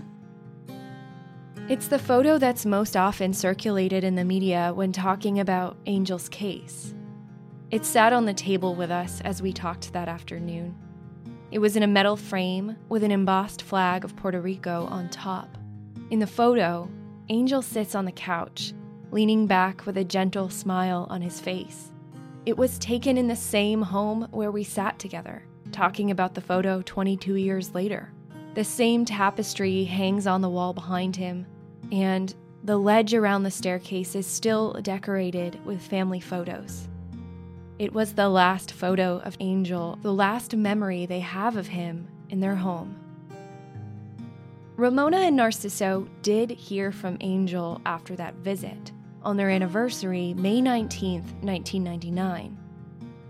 It's 1.70 1.88
the 1.88 1.98
photo 1.98 2.38
that's 2.38 2.68
most 2.68 2.96
often 2.96 3.34
circulated 3.34 4.04
in 4.04 4.14
the 4.14 4.24
media 4.24 4.74
when 4.76 4.92
talking 4.92 5.40
about 5.40 5.76
Angel's 5.88 6.30
case. 6.30 6.94
It 7.72 7.84
sat 7.84 8.14
on 8.14 8.26
the 8.26 8.34
table 8.36 8.76
with 8.76 8.92
us 8.92 9.22
as 9.22 9.42
we 9.42 9.52
talked 9.52 9.92
that 9.94 10.08
afternoon. 10.08 10.76
It 11.50 11.58
was 11.58 11.76
in 11.76 11.82
a 11.82 11.88
metal 11.88 12.16
frame 12.16 12.78
with 12.88 13.04
an 13.04 13.10
embossed 13.10 13.64
flag 13.64 14.06
of 14.06 14.16
Puerto 14.16 14.40
Rico 14.40 14.86
on 14.86 15.10
top. 15.10 15.58
In 16.12 16.20
the 16.20 16.28
photo, 16.28 16.88
Angel 17.30 17.64
sits 17.64 17.96
on 17.96 18.06
the 18.06 18.12
couch, 18.12 18.72
leaning 19.10 19.48
back 19.48 19.88
with 19.88 19.98
a 19.98 20.04
gentle 20.04 20.52
smile 20.52 21.08
on 21.10 21.24
his 21.24 21.40
face. 21.40 21.92
It 22.43 22.58
was 22.58 22.80
taken 22.80 23.17
in 23.17 23.27
the 23.27 23.36
same 23.36 23.84
home 23.84 24.27
where 24.32 24.49
we 24.49 24.63
sat 24.63 24.97
together, 24.97 25.43
talking 25.71 26.10
about 26.10 26.34
the 26.34 26.41
photo 26.41 26.82
22 26.84 27.36
years 27.36 27.75
later. 27.75 28.12
The 28.56 28.63
same 28.63 29.06
tapestry 29.06 29.84
hangs 29.84 30.25
on 30.25 30.41
the 30.41 30.49
wall 30.49 30.73
behind 30.73 31.15
him, 31.15 31.45
and 31.91 32.34
the 32.63 32.77
ledge 32.77 33.13
around 33.13 33.43
the 33.43 33.51
staircase 33.51 34.15
is 34.15 34.25
still 34.25 34.73
decorated 34.82 35.63
with 35.65 35.84
family 35.84 36.19
photos. 36.19 36.88
It 37.77 37.93
was 37.93 38.13
the 38.13 38.30
last 38.30 38.71
photo 38.71 39.19
of 39.19 39.38
Angel, 39.39 39.99
the 40.01 40.13
last 40.13 40.56
memory 40.56 41.06
they 41.06 41.19
have 41.19 41.58
of 41.58 41.67
him 41.67 42.08
in 42.30 42.39
their 42.39 42.56
home. 42.56 42.95
Ramona 44.77 45.17
and 45.17 45.38
Narciso 45.38 46.08
did 46.23 46.49
hear 46.49 46.91
from 46.91 47.17
Angel 47.21 47.80
after 47.86 48.15
that 48.15 48.34
visit 48.36 48.91
on 49.23 49.38
their 49.38 49.49
anniversary, 49.49 50.34
May 50.34 50.62
19, 50.62 51.21
1999. 51.41 52.57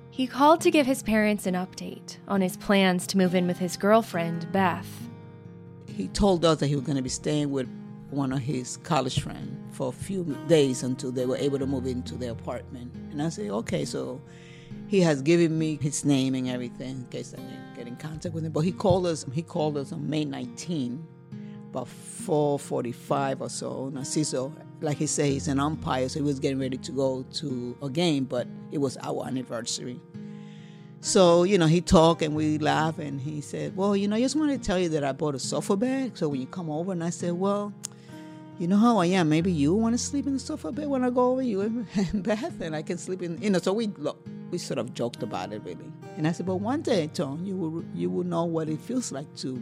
He 0.10 0.28
called 0.28 0.62
to 0.62 0.72
give 0.72 0.86
his 0.86 1.02
parents 1.02 1.46
an 1.46 1.54
update 1.56 2.18
on 2.28 2.42
his 2.42 2.58
plans 2.58 3.08
to 3.08 3.18
move 3.18 3.34
in 3.34 3.48
with 3.48 3.58
his 3.58 3.78
girlfriend, 3.78 4.52
Beth. 4.52 4.88
He 5.88 6.08
told 6.10 6.44
us 6.46 6.60
that 6.60 6.68
he 6.68 6.76
was 6.76 6.84
going 6.84 6.98
to 6.98 7.02
be 7.02 7.10
staying 7.10 7.50
with 7.52 7.68
one 8.10 8.34
of 8.34 8.40
his 8.40 8.78
college 8.78 9.22
friends 9.22 9.58
for 9.76 9.88
a 9.88 9.92
few 9.92 10.38
days 10.48 10.84
until 10.84 11.12
they 11.12 11.26
were 11.26 11.38
able 11.38 11.60
to 11.60 11.66
move 11.66 11.88
into 11.88 12.16
their 12.16 12.32
apartment. 12.32 12.94
And 13.12 13.22
I 13.22 13.30
said, 13.30 13.50
okay, 13.50 13.86
so 13.86 14.22
he 14.88 15.00
has 15.00 15.22
given 15.22 15.58
me 15.58 15.78
his 15.82 16.04
name 16.04 16.36
and 16.36 16.50
everything 16.50 16.98
in 16.98 17.06
case 17.06 17.34
I 17.34 17.38
can 17.38 17.74
get 17.76 17.88
in 17.88 17.96
contact 17.96 18.36
with 18.36 18.46
him. 18.46 18.52
But 18.52 18.62
he 18.62 18.74
called 18.74 19.06
us. 19.06 19.26
He 19.32 19.42
called 19.42 19.78
us 19.78 19.94
on 19.94 20.10
May 20.10 20.26
19, 20.26 21.08
about 21.70 21.88
4:45 21.88 23.42
or 23.42 23.50
so. 23.50 23.92
Narciso, 23.94 24.54
like 24.82 24.98
he 24.98 25.08
said, 25.08 25.28
he's 25.28 25.48
an 25.48 25.60
umpire, 25.60 26.10
so 26.10 26.20
he 26.20 26.24
was 26.24 26.40
getting 26.40 26.60
ready 26.60 26.78
to 26.78 26.92
go 26.92 27.24
to 27.34 27.78
a 27.82 27.90
game, 27.90 28.26
but 28.26 28.48
it 28.72 28.80
was 28.80 28.98
our 29.02 29.26
anniversary. 29.28 30.00
So, 31.00 31.44
you 31.44 31.58
know, 31.58 31.66
he 31.66 31.82
talked 31.82 32.22
and 32.22 32.36
we 32.36 32.60
laughed 32.60 33.00
and 33.00 33.20
he 33.20 33.42
said, 33.42 33.76
Well, 33.76 33.96
you 33.96 34.08
know, 34.08 34.16
I 34.16 34.22
just 34.22 34.36
wanted 34.36 34.62
to 34.62 34.68
tell 34.68 34.78
you 34.78 34.90
that 34.90 35.04
I 35.04 35.14
bought 35.14 35.34
a 35.34 35.40
sofa 35.40 35.76
bed. 35.76 36.16
So 36.16 36.30
when 36.30 36.42
you 36.42 36.48
come 36.48 36.70
over, 36.70 36.92
and 36.92 37.04
I 37.04 37.10
said, 37.10 37.34
Well, 37.34 37.74
you 38.60 38.68
know 38.68 38.78
how 38.78 39.00
I 39.00 39.08
am. 39.08 39.28
Maybe 39.28 39.52
you 39.52 39.74
want 39.74 39.96
to 39.96 39.98
sleep 39.98 40.28
in 40.28 40.34
the 40.34 40.40
sofa 40.40 40.72
bed 40.72 40.88
when 40.88 41.04
I 41.04 41.10
go 41.10 41.32
over 41.32 41.42
you 41.42 41.62
and 41.62 41.88
Beth, 42.24 42.62
and 42.62 42.76
I 42.76 42.84
can 42.84 43.00
sleep 43.00 43.24
in. 43.24 43.42
You 43.42 43.50
know, 43.50 43.58
so 43.58 43.74
we 43.74 43.92
we 44.52 44.60
sort 44.60 44.78
of 44.78 44.94
joked 44.94 45.24
about 45.24 45.52
it 45.52 45.64
really. 45.66 45.92
And 46.18 46.28
I 46.28 46.32
said, 46.32 46.46
but 46.46 46.58
one 46.58 46.84
day, 46.84 47.08
Tone, 47.08 47.44
you 47.46 47.56
will 47.56 47.84
you 47.96 48.12
will 48.12 48.24
know 48.24 48.44
what 48.44 48.70
it 48.70 48.80
feels 48.80 49.12
like 49.12 49.34
to 49.38 49.60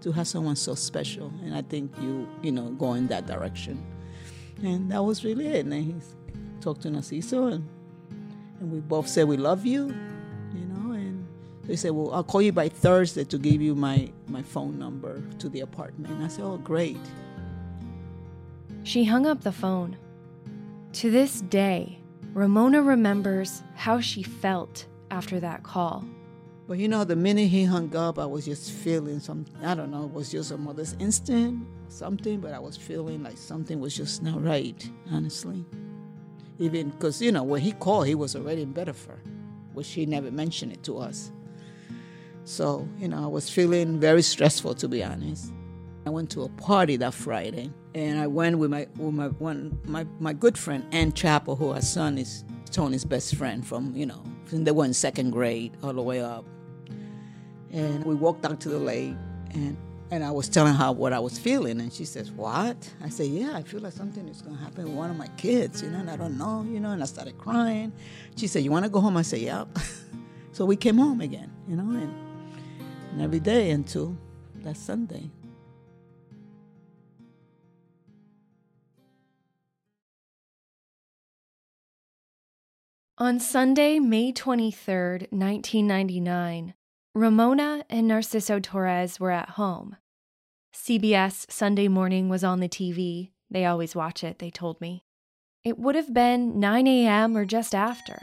to 0.00 0.10
have 0.10 0.26
someone 0.26 0.56
so 0.56 0.74
special. 0.74 1.32
And 1.44 1.54
I 1.54 1.62
think 1.62 1.92
you 2.00 2.26
you 2.42 2.50
know 2.50 2.70
go 2.70 2.94
in 2.94 3.06
that 3.06 3.28
direction. 3.28 3.80
And 4.64 4.90
that 4.90 5.04
was 5.04 5.24
really 5.24 5.46
it. 5.46 5.66
And 5.66 5.74
he 5.74 5.94
talked 6.60 6.82
to 6.82 6.88
Narciso, 6.88 7.52
and 7.52 7.68
and 8.60 8.72
we 8.72 8.80
both 8.80 9.06
said 9.06 9.28
we 9.28 9.36
love 9.36 9.66
you, 9.66 9.88
you 10.54 10.64
know. 10.66 10.92
And 10.92 11.26
he 11.66 11.76
said, 11.76 11.90
well, 11.90 12.12
I'll 12.14 12.24
call 12.24 12.40
you 12.40 12.52
by 12.52 12.70
Thursday 12.70 13.24
to 13.24 13.38
give 13.38 13.60
you 13.60 13.74
my 13.74 14.10
my 14.28 14.42
phone 14.42 14.78
number 14.78 15.22
to 15.38 15.48
the 15.50 15.60
apartment. 15.60 16.12
And 16.14 16.24
I 16.24 16.28
said, 16.28 16.44
oh, 16.44 16.56
great. 16.56 16.98
She 18.84 19.04
hung 19.04 19.26
up 19.26 19.42
the 19.42 19.52
phone. 19.52 19.96
To 20.94 21.10
this 21.10 21.40
day, 21.40 21.98
Ramona 22.32 22.82
remembers 22.82 23.62
how 23.74 24.00
she 24.00 24.22
felt 24.22 24.86
after 25.10 25.40
that 25.40 25.62
call. 25.62 26.04
But 26.66 26.78
you 26.78 26.88
know, 26.88 27.04
the 27.04 27.16
minute 27.16 27.48
he 27.48 27.64
hung 27.64 27.94
up, 27.94 28.18
I 28.18 28.24
was 28.24 28.46
just 28.46 28.72
feeling 28.72 29.20
some, 29.20 29.44
I 29.62 29.74
don't 29.74 29.90
know, 29.90 30.04
it 30.04 30.12
was 30.12 30.30
just 30.30 30.50
a 30.50 30.56
mother's 30.56 30.96
instinct, 30.98 31.66
something, 31.88 32.40
but 32.40 32.54
I 32.54 32.58
was 32.58 32.76
feeling 32.76 33.22
like 33.22 33.36
something 33.36 33.80
was 33.80 33.94
just 33.94 34.22
not 34.22 34.42
right, 34.42 34.88
honestly. 35.12 35.64
Even 36.58 36.90
because, 36.90 37.20
you 37.20 37.32
know, 37.32 37.42
when 37.42 37.60
he 37.60 37.72
called, 37.72 38.06
he 38.06 38.14
was 38.14 38.34
already 38.34 38.62
in 38.62 38.72
Bedford, 38.72 39.20
which 39.74 39.92
he 39.92 40.06
never 40.06 40.30
mentioned 40.30 40.72
it 40.72 40.82
to 40.84 40.98
us. 40.98 41.30
So, 42.44 42.88
you 42.98 43.08
know, 43.08 43.22
I 43.22 43.26
was 43.26 43.50
feeling 43.50 44.00
very 44.00 44.22
stressful, 44.22 44.74
to 44.76 44.88
be 44.88 45.04
honest. 45.04 45.52
I 46.06 46.10
went 46.10 46.30
to 46.30 46.42
a 46.42 46.48
party 46.48 46.96
that 46.96 47.12
Friday, 47.12 47.70
and 47.94 48.18
I 48.18 48.26
went 48.26 48.58
with 48.58 48.70
my 48.70 48.86
with 48.96 49.14
my 49.14 49.28
one 49.28 49.78
my, 49.84 50.06
my 50.20 50.34
good 50.34 50.58
friend 50.58 50.84
Ann 50.92 51.12
Chapel, 51.12 51.56
who 51.56 51.72
her 51.72 51.80
son 51.80 52.18
is 52.18 52.44
Tony's 52.70 53.06
best 53.06 53.36
friend 53.36 53.66
from 53.66 53.96
you 53.96 54.04
know 54.04 54.22
they 54.50 54.70
were 54.70 54.84
in 54.84 54.92
second 54.92 55.30
grade 55.30 55.72
all 55.82 55.94
the 55.94 56.02
way 56.02 56.20
up. 56.20 56.44
And 57.74 58.04
we 58.04 58.14
walked 58.14 58.42
down 58.42 58.56
to 58.58 58.68
the 58.68 58.78
lake, 58.78 59.16
and 59.52 59.76
and 60.12 60.22
I 60.22 60.30
was 60.30 60.48
telling 60.48 60.74
her 60.74 60.92
what 60.92 61.12
I 61.12 61.18
was 61.18 61.40
feeling, 61.40 61.80
and 61.80 61.92
she 61.92 62.04
says, 62.04 62.30
"What?" 62.30 62.76
I 63.02 63.08
said, 63.08 63.26
"Yeah, 63.26 63.56
I 63.56 63.62
feel 63.62 63.80
like 63.80 63.92
something 63.92 64.28
is 64.28 64.42
going 64.42 64.56
to 64.56 64.62
happen 64.62 64.84
with 64.84 64.94
one 64.94 65.10
of 65.10 65.16
my 65.16 65.26
kids, 65.36 65.82
you 65.82 65.90
know, 65.90 65.98
and 65.98 66.08
I 66.08 66.14
don't 66.16 66.38
know, 66.38 66.64
you 66.70 66.78
know." 66.78 66.92
And 66.92 67.02
I 67.02 67.06
started 67.06 67.36
crying. 67.36 67.92
She 68.36 68.46
said, 68.46 68.62
"You 68.62 68.70
want 68.70 68.84
to 68.84 68.90
go 68.90 69.00
home?" 69.00 69.16
I 69.16 69.22
said, 69.22 69.40
"Yep." 69.40 69.76
so 70.52 70.64
we 70.64 70.76
came 70.76 70.98
home 70.98 71.20
again, 71.20 71.50
you 71.68 71.74
know, 71.74 71.90
and, 71.90 72.14
and 73.10 73.20
every 73.20 73.40
day 73.40 73.72
until 73.72 74.16
that 74.62 74.76
Sunday. 74.76 75.28
On 83.18 83.40
Sunday, 83.40 83.98
May 83.98 84.30
23, 84.30 85.26
1999, 85.30 86.74
Ramona 87.16 87.84
and 87.88 88.10
Narciso 88.10 88.60
Torres 88.60 89.20
were 89.20 89.30
at 89.30 89.50
home. 89.50 89.96
CBS 90.74 91.48
Sunday 91.48 91.86
Morning 91.86 92.28
was 92.28 92.42
on 92.42 92.58
the 92.58 92.68
TV. 92.68 93.30
They 93.48 93.64
always 93.64 93.94
watch 93.94 94.24
it, 94.24 94.40
they 94.40 94.50
told 94.50 94.80
me. 94.80 95.04
It 95.62 95.78
would 95.78 95.94
have 95.94 96.12
been 96.12 96.58
9 96.58 96.88
a.m. 96.88 97.36
or 97.36 97.44
just 97.44 97.72
after. 97.72 98.20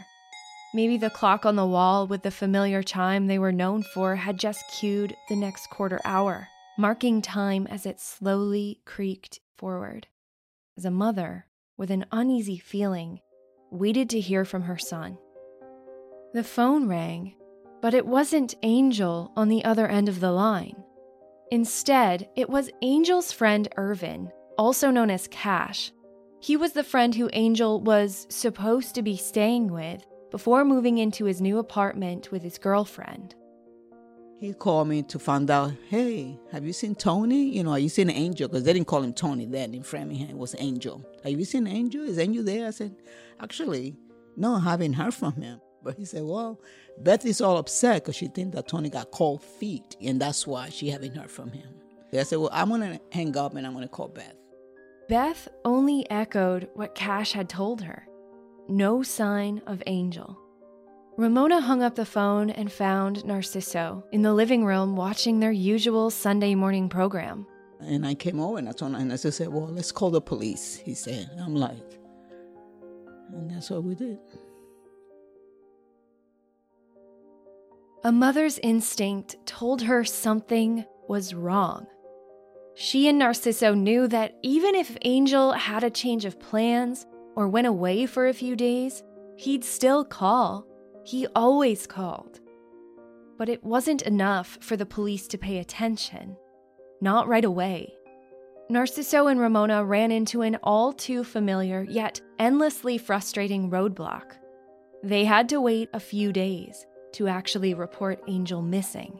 Maybe 0.73 0.97
the 0.97 1.09
clock 1.09 1.45
on 1.45 1.55
the 1.55 1.65
wall 1.65 2.05
with 2.05 2.23
the 2.23 2.31
familiar 2.31 2.83
chime 2.83 3.27
they 3.27 3.39
were 3.39 3.53
known 3.53 3.81
for 3.81 4.17
had 4.17 4.37
just 4.37 4.61
cued 4.77 5.15
the 5.29 5.37
next 5.37 5.69
quarter 5.69 6.01
hour, 6.03 6.49
marking 6.77 7.21
time 7.21 7.67
as 7.67 7.85
it 7.85 8.01
slowly 8.01 8.81
creaked 8.83 9.39
forward. 9.57 10.07
As 10.77 10.83
a 10.83 10.91
mother, 10.91 11.45
with 11.77 11.91
an 11.91 12.05
uneasy 12.11 12.57
feeling, 12.57 13.21
waited 13.71 14.09
to 14.09 14.19
hear 14.19 14.43
from 14.43 14.63
her 14.63 14.77
son. 14.77 15.17
The 16.33 16.43
phone 16.43 16.89
rang, 16.89 17.35
but 17.81 17.93
it 17.93 18.05
wasn't 18.05 18.55
Angel 18.63 19.31
on 19.35 19.49
the 19.49 19.63
other 19.65 19.87
end 19.87 20.07
of 20.07 20.19
the 20.19 20.31
line. 20.31 20.83
Instead, 21.51 22.29
it 22.35 22.49
was 22.49 22.69
Angel's 22.81 23.31
friend 23.31 23.67
Irvin, 23.75 24.31
also 24.57 24.91
known 24.91 25.09
as 25.09 25.27
Cash. 25.27 25.91
He 26.39 26.55
was 26.55 26.73
the 26.73 26.83
friend 26.83 27.13
who 27.13 27.29
Angel 27.33 27.81
was 27.81 28.25
supposed 28.29 28.95
to 28.95 29.01
be 29.01 29.17
staying 29.17 29.71
with 29.71 30.05
before 30.31 30.63
moving 30.63 30.97
into 30.97 31.25
his 31.25 31.41
new 31.41 31.59
apartment 31.59 32.31
with 32.31 32.41
his 32.41 32.57
girlfriend. 32.57 33.35
He 34.39 34.53
called 34.53 34.87
me 34.87 35.03
to 35.03 35.19
find 35.19 35.51
out, 35.51 35.73
hey, 35.89 36.39
have 36.51 36.65
you 36.65 36.73
seen 36.73 36.95
Tony? 36.95 37.55
You 37.55 37.63
know, 37.63 37.71
are 37.71 37.79
you 37.79 37.89
seen 37.89 38.09
Angel? 38.09 38.47
Because 38.47 38.63
they 38.63 38.73
didn't 38.73 38.87
call 38.87 39.03
him 39.03 39.13
Tony 39.13 39.45
then 39.45 39.75
in 39.75 39.83
Framingham. 39.83 40.29
It 40.31 40.37
was 40.37 40.55
Angel. 40.57 41.05
Have 41.23 41.37
you 41.37 41.45
seen 41.45 41.67
Angel? 41.67 42.03
Is 42.03 42.17
Angel 42.17 42.43
there? 42.43 42.65
I 42.65 42.71
said, 42.71 42.95
actually, 43.39 43.97
no, 44.35 44.55
I 44.55 44.61
haven't 44.61 44.93
heard 44.93 45.13
from 45.13 45.33
him. 45.33 45.61
But 45.83 45.95
he 45.95 46.05
said, 46.05 46.23
well, 46.23 46.59
Beth 46.99 47.25
is 47.25 47.41
all 47.41 47.57
upset 47.57 48.03
because 48.03 48.15
she 48.15 48.27
thinks 48.27 48.55
that 48.55 48.67
Tony 48.67 48.89
got 48.89 49.11
cold 49.11 49.43
feet, 49.43 49.95
and 50.01 50.21
that's 50.21 50.45
why 50.45 50.69
she 50.69 50.89
haven't 50.89 51.15
heard 51.15 51.31
from 51.31 51.51
him. 51.51 51.67
I 52.13 52.23
said, 52.23 52.39
well, 52.39 52.49
I'm 52.51 52.69
going 52.69 52.81
to 52.81 52.99
hang 53.11 53.37
up 53.37 53.55
and 53.55 53.65
I'm 53.65 53.73
going 53.73 53.85
to 53.85 53.89
call 53.89 54.09
Beth. 54.09 54.35
Beth 55.07 55.47
only 55.63 56.09
echoed 56.09 56.69
what 56.73 56.93
Cash 56.93 57.31
had 57.31 57.47
told 57.47 57.81
her. 57.81 58.05
No 58.67 59.01
sign 59.01 59.61
of 59.65 59.81
Angel. 59.87 60.37
Ramona 61.17 61.61
hung 61.61 61.83
up 61.83 61.95
the 61.95 62.05
phone 62.05 62.49
and 62.49 62.71
found 62.71 63.17
Narciso 63.23 64.03
in 64.11 64.21
the 64.21 64.33
living 64.33 64.65
room 64.65 64.95
watching 64.95 65.39
their 65.39 65.51
usual 65.51 66.09
Sunday 66.09 66.55
morning 66.55 66.89
program. 66.89 67.45
And 67.79 68.05
I 68.05 68.13
came 68.13 68.39
over 68.39 68.57
and 68.57 68.69
I 68.69 68.71
told 68.71 68.95
and 68.95 69.11
I 69.11 69.15
said, 69.15 69.49
Well, 69.49 69.67
let's 69.67 69.91
call 69.91 70.11
the 70.11 70.21
police, 70.21 70.75
he 70.75 70.93
said. 70.93 71.29
I'm 71.39 71.55
like, 71.55 71.99
and 73.33 73.49
that's 73.49 73.69
what 73.69 73.83
we 73.83 73.95
did. 73.95 74.19
A 78.03 78.11
mother's 78.11 78.57
instinct 78.59 79.35
told 79.45 79.83
her 79.83 80.03
something 80.03 80.85
was 81.07 81.35
wrong. 81.35 81.85
She 82.73 83.07
and 83.07 83.21
Narciso 83.21 83.77
knew 83.77 84.07
that 84.07 84.33
even 84.41 84.73
if 84.73 84.97
Angel 85.03 85.51
had 85.51 85.83
a 85.83 85.91
change 85.91 86.25
of 86.25 86.39
plans 86.39 87.05
or 87.35 87.47
went 87.47 87.67
away 87.67 88.07
for 88.07 88.27
a 88.27 88.33
few 88.33 88.55
days, 88.55 89.03
he'd 89.35 89.63
still 89.63 90.03
call. 90.03 90.65
He 91.03 91.27
always 91.35 91.85
called. 91.85 92.39
But 93.37 93.49
it 93.49 93.63
wasn't 93.63 94.01
enough 94.01 94.57
for 94.61 94.75
the 94.75 94.85
police 94.87 95.27
to 95.27 95.37
pay 95.37 95.59
attention. 95.59 96.35
Not 97.01 97.27
right 97.27 97.45
away. 97.45 97.93
Narciso 98.71 99.29
and 99.29 99.39
Ramona 99.39 99.85
ran 99.85 100.11
into 100.11 100.41
an 100.41 100.57
all 100.63 100.91
too 100.91 101.23
familiar 101.23 101.85
yet 101.87 102.19
endlessly 102.39 102.97
frustrating 102.97 103.69
roadblock. 103.69 104.37
They 105.03 105.25
had 105.25 105.49
to 105.49 105.61
wait 105.61 105.89
a 105.93 105.99
few 105.99 106.33
days 106.33 106.87
to 107.13 107.27
actually 107.27 107.73
report 107.73 108.21
Angel 108.27 108.61
missing. 108.61 109.19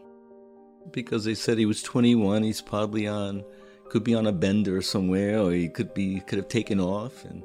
Because 0.92 1.26
they 1.26 1.36
said 1.36 1.58
he 1.58 1.66
was 1.66 1.84
21, 1.84 2.44
he's 2.44 2.62
probably 2.62 3.08
on, 3.08 3.44
could 3.90 4.04
be 4.04 4.16
on 4.16 4.28
a 4.28 4.32
bender 4.32 4.82
somewhere, 4.82 5.40
or 5.40 5.52
he 5.52 5.70
could 5.70 5.94
be, 5.94 6.22
could 6.22 6.38
have 6.38 6.48
taken 6.48 6.80
off, 6.80 7.24
and 7.26 7.44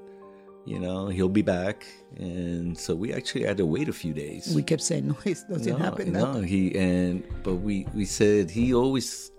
you 0.64 0.78
know 0.78 1.08
he'll 1.08 1.28
be 1.28 1.42
back. 1.42 1.86
And 2.16 2.76
so 2.78 2.94
we 2.94 3.12
actually 3.12 3.44
had 3.44 3.58
to 3.58 3.66
wait 3.66 3.88
a 3.88 3.92
few 3.92 4.14
days. 4.14 4.54
We 4.54 4.62
kept 4.62 4.82
saying 4.82 5.08
no, 5.08 5.16
it 5.24 5.38
doesn't 5.48 5.66
no, 5.66 5.76
happen. 5.76 6.12
No, 6.12 6.40
he 6.40 6.74
and 6.78 7.22
but 7.42 7.56
we 7.56 7.86
we 7.94 8.06
said 8.06 8.50
he 8.50 8.72
always 8.72 9.30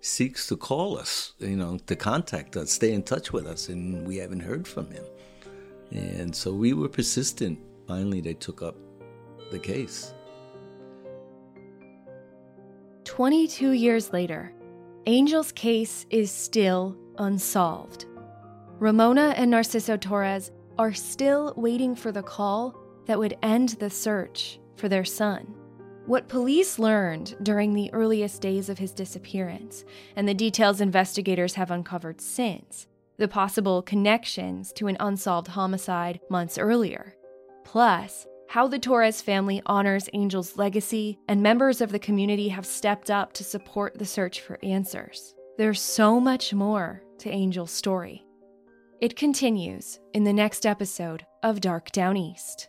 seeks 0.00 0.46
to 0.48 0.56
call 0.56 0.98
us, 0.98 1.32
you 1.38 1.56
know, 1.56 1.78
to 1.86 1.96
contact 1.96 2.56
us, 2.56 2.70
stay 2.70 2.92
in 2.92 3.02
touch 3.02 3.32
with 3.32 3.46
us, 3.46 3.68
and 3.68 4.06
we 4.06 4.18
haven't 4.18 4.40
heard 4.40 4.68
from 4.68 4.90
him. 4.90 5.04
And 5.90 6.34
so 6.34 6.52
we 6.52 6.74
were 6.74 6.88
persistent. 6.88 7.58
Finally, 7.88 8.20
they 8.20 8.34
took 8.34 8.62
up 8.62 8.76
the 9.50 9.58
case. 9.58 10.12
22 13.14 13.70
years 13.70 14.12
later, 14.12 14.52
Angel's 15.06 15.52
case 15.52 16.04
is 16.10 16.32
still 16.32 16.96
unsolved. 17.18 18.06
Ramona 18.80 19.34
and 19.36 19.52
Narciso 19.52 20.00
Torres 20.00 20.50
are 20.78 20.92
still 20.92 21.54
waiting 21.56 21.94
for 21.94 22.10
the 22.10 22.24
call 22.24 22.74
that 23.06 23.16
would 23.16 23.38
end 23.40 23.68
the 23.78 23.88
search 23.88 24.58
for 24.74 24.88
their 24.88 25.04
son. 25.04 25.54
What 26.06 26.26
police 26.26 26.76
learned 26.76 27.36
during 27.40 27.72
the 27.72 27.88
earliest 27.92 28.42
days 28.42 28.68
of 28.68 28.78
his 28.78 28.90
disappearance, 28.90 29.84
and 30.16 30.26
the 30.26 30.34
details 30.34 30.80
investigators 30.80 31.54
have 31.54 31.70
uncovered 31.70 32.20
since, 32.20 32.88
the 33.16 33.28
possible 33.28 33.80
connections 33.80 34.72
to 34.72 34.88
an 34.88 34.96
unsolved 34.98 35.46
homicide 35.46 36.18
months 36.28 36.58
earlier, 36.58 37.14
plus 37.62 38.26
how 38.48 38.68
the 38.68 38.78
Torres 38.78 39.20
family 39.20 39.62
honors 39.66 40.08
Angel's 40.14 40.56
legacy 40.56 41.18
and 41.28 41.42
members 41.42 41.80
of 41.80 41.92
the 41.92 41.98
community 41.98 42.48
have 42.48 42.66
stepped 42.66 43.10
up 43.10 43.32
to 43.34 43.44
support 43.44 43.98
the 43.98 44.06
search 44.06 44.40
for 44.40 44.58
answers. 44.62 45.34
There's 45.58 45.80
so 45.80 46.20
much 46.20 46.52
more 46.52 47.02
to 47.18 47.30
Angel's 47.30 47.70
story. 47.70 48.24
It 49.00 49.16
continues 49.16 49.98
in 50.12 50.24
the 50.24 50.32
next 50.32 50.66
episode 50.66 51.24
of 51.42 51.60
Dark 51.60 51.90
Downeast. 51.92 52.68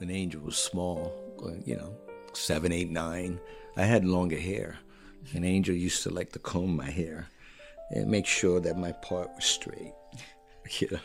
When 0.00 0.10
Angel 0.10 0.40
was 0.40 0.56
small, 0.56 1.12
uh, 1.44 1.50
you 1.66 1.76
know, 1.76 1.94
seven, 2.32 2.72
eight, 2.72 2.90
nine, 2.90 3.38
I 3.76 3.82
had 3.82 4.06
longer 4.06 4.38
hair. 4.38 4.78
And 5.34 5.44
Angel 5.44 5.74
used 5.74 6.02
to 6.04 6.10
like 6.10 6.32
to 6.32 6.38
comb 6.38 6.74
my 6.74 6.90
hair 6.90 7.28
and 7.90 8.10
make 8.10 8.26
sure 8.26 8.60
that 8.60 8.78
my 8.78 8.92
part 8.92 9.28
was 9.34 9.44
straight. 9.44 9.92
yeah. 10.80 10.98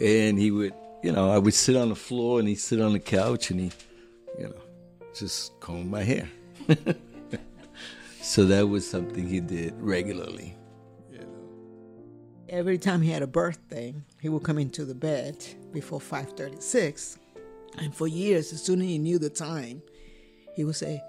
And 0.00 0.38
he 0.38 0.52
would, 0.52 0.72
you 1.02 1.10
know, 1.10 1.30
I 1.30 1.38
would 1.38 1.52
sit 1.52 1.74
on 1.74 1.88
the 1.88 1.96
floor 1.96 2.38
and 2.38 2.48
he'd 2.48 2.60
sit 2.60 2.80
on 2.80 2.92
the 2.92 3.00
couch 3.00 3.50
and 3.50 3.58
he, 3.58 3.72
you 4.38 4.44
know, 4.44 4.60
just 5.12 5.58
comb 5.58 5.90
my 5.90 6.04
hair. 6.04 6.28
so 8.22 8.44
that 8.44 8.68
was 8.68 8.88
something 8.88 9.26
he 9.26 9.40
did 9.40 9.74
regularly. 9.78 10.54
Every 12.48 12.78
time 12.78 13.02
he 13.02 13.10
had 13.10 13.22
a 13.22 13.26
birthday, 13.26 13.92
he 14.22 14.28
would 14.28 14.44
come 14.44 14.58
into 14.58 14.84
the 14.84 14.94
bed 14.94 15.44
before 15.72 16.00
536 16.00 17.18
and 17.78 17.94
for 17.94 18.06
years, 18.06 18.52
as 18.52 18.62
soon 18.62 18.80
as 18.80 18.86
he 18.86 18.98
knew 18.98 19.18
the 19.18 19.30
time, 19.30 19.82
he 20.54 20.64
would 20.64 20.76
say, 20.76 21.02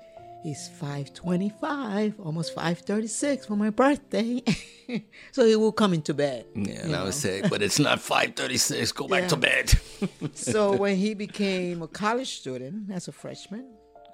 It's 0.44 0.68
525, 0.68 2.20
almost 2.20 2.54
536 2.54 3.46
for 3.46 3.56
my 3.56 3.70
birthday. 3.70 4.44
so 5.32 5.46
he 5.46 5.56
will 5.56 5.72
come 5.72 5.94
into 5.94 6.14
bed. 6.14 6.46
Yeah, 6.54 6.84
and 6.84 6.96
I 6.96 7.04
would 7.04 7.14
say, 7.14 7.42
but 7.50 7.62
it's 7.62 7.80
not 7.80 8.00
536, 8.00 8.92
go 8.92 9.08
back 9.08 9.24
yeah. 9.24 9.28
to 9.28 9.38
bed. 9.38 9.74
so 10.34 10.76
when 10.76 10.98
he 10.98 11.14
became 11.14 11.82
a 11.82 11.88
college 11.88 12.38
student 12.38 12.92
as 12.92 13.08
a 13.08 13.12
freshman, 13.12 13.66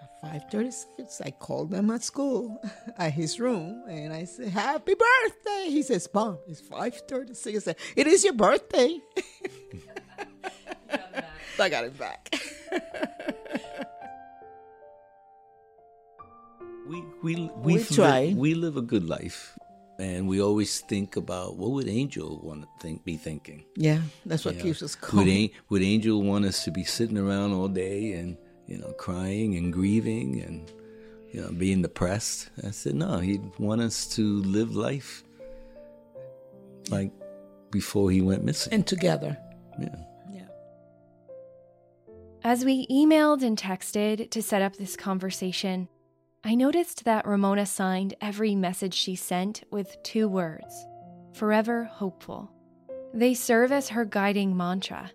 at 0.02 0.22
536, 0.22 1.22
I 1.22 1.32
called 1.32 1.74
him 1.74 1.90
at 1.90 2.04
school, 2.04 2.64
at 2.98 3.14
his 3.14 3.40
room, 3.40 3.84
and 3.90 4.14
I 4.14 4.26
said, 4.26 4.50
Happy 4.50 4.94
birthday. 4.94 5.70
He 5.70 5.82
says, 5.82 6.08
Mom, 6.14 6.38
it's 6.48 6.62
536. 6.62 7.56
I 7.56 7.60
said, 7.60 7.76
It 7.96 8.08
is 8.08 8.24
your 8.24 8.34
birthday. 8.34 9.00
I 11.60 11.70
got 11.70 11.86
it 11.86 11.98
back. 11.98 12.34
we 16.88 17.04
we 17.22 17.36
we, 17.36 17.76
we 17.76 17.84
try. 17.84 18.34
we 18.36 18.54
live 18.56 18.78
a 18.78 18.82
good 18.82 19.08
life, 19.08 19.58
and 20.00 20.28
we 20.28 20.42
always 20.42 20.80
think 20.82 21.16
about 21.16 21.58
what 21.58 21.72
would 21.72 21.88
Angel 21.88 22.40
want 22.44 22.64
to 22.64 22.68
think, 22.82 23.06
be 23.06 23.18
thinking. 23.18 23.64
Yeah, 23.76 24.02
that's 24.26 24.46
what 24.46 24.60
keeps 24.60 24.82
us 24.82 24.96
calm. 24.96 25.26
Would, 25.26 25.52
would 25.70 25.82
Angel 25.82 26.22
want 26.22 26.46
us 26.46 26.64
to 26.66 26.72
be 26.72 26.84
sitting 26.84 27.18
around 27.18 27.54
all 27.54 27.68
day 27.68 28.14
and 28.14 28.38
you 28.68 28.78
know 28.78 28.92
crying 28.94 29.56
and 29.56 29.72
grieving 29.72 30.42
and 30.42 30.72
you 31.32 31.42
know 31.42 31.52
being 31.52 31.82
depressed? 31.82 32.50
I 32.66 32.72
said 32.72 32.96
no. 32.96 33.20
He'd 33.20 33.44
want 33.60 33.82
us 33.82 34.08
to 34.16 34.42
live 34.42 34.76
life 34.76 35.24
like 36.90 37.12
before 37.72 38.12
he 38.12 38.22
went 38.22 38.44
missing 38.44 38.74
and 38.74 38.86
together. 38.86 39.38
Yeah. 39.80 39.96
As 42.46 42.66
we 42.66 42.86
emailed 42.88 43.42
and 43.42 43.58
texted 43.58 44.30
to 44.32 44.42
set 44.42 44.62
up 44.62 44.76
this 44.76 44.98
conversation, 44.98 45.88
I 46.44 46.56
noticed 46.56 47.06
that 47.06 47.26
Ramona 47.26 47.66
signed 47.66 48.16
every 48.20 48.54
message 48.54 48.94
she 48.94 49.16
sent 49.16 49.64
with 49.72 49.96
two 50.04 50.28
words 50.28 50.86
forever 51.32 51.86
hopeful. 51.86 52.52
They 53.14 53.34
serve 53.34 53.72
as 53.72 53.90
her 53.90 54.04
guiding 54.04 54.58
mantra. 54.58 55.12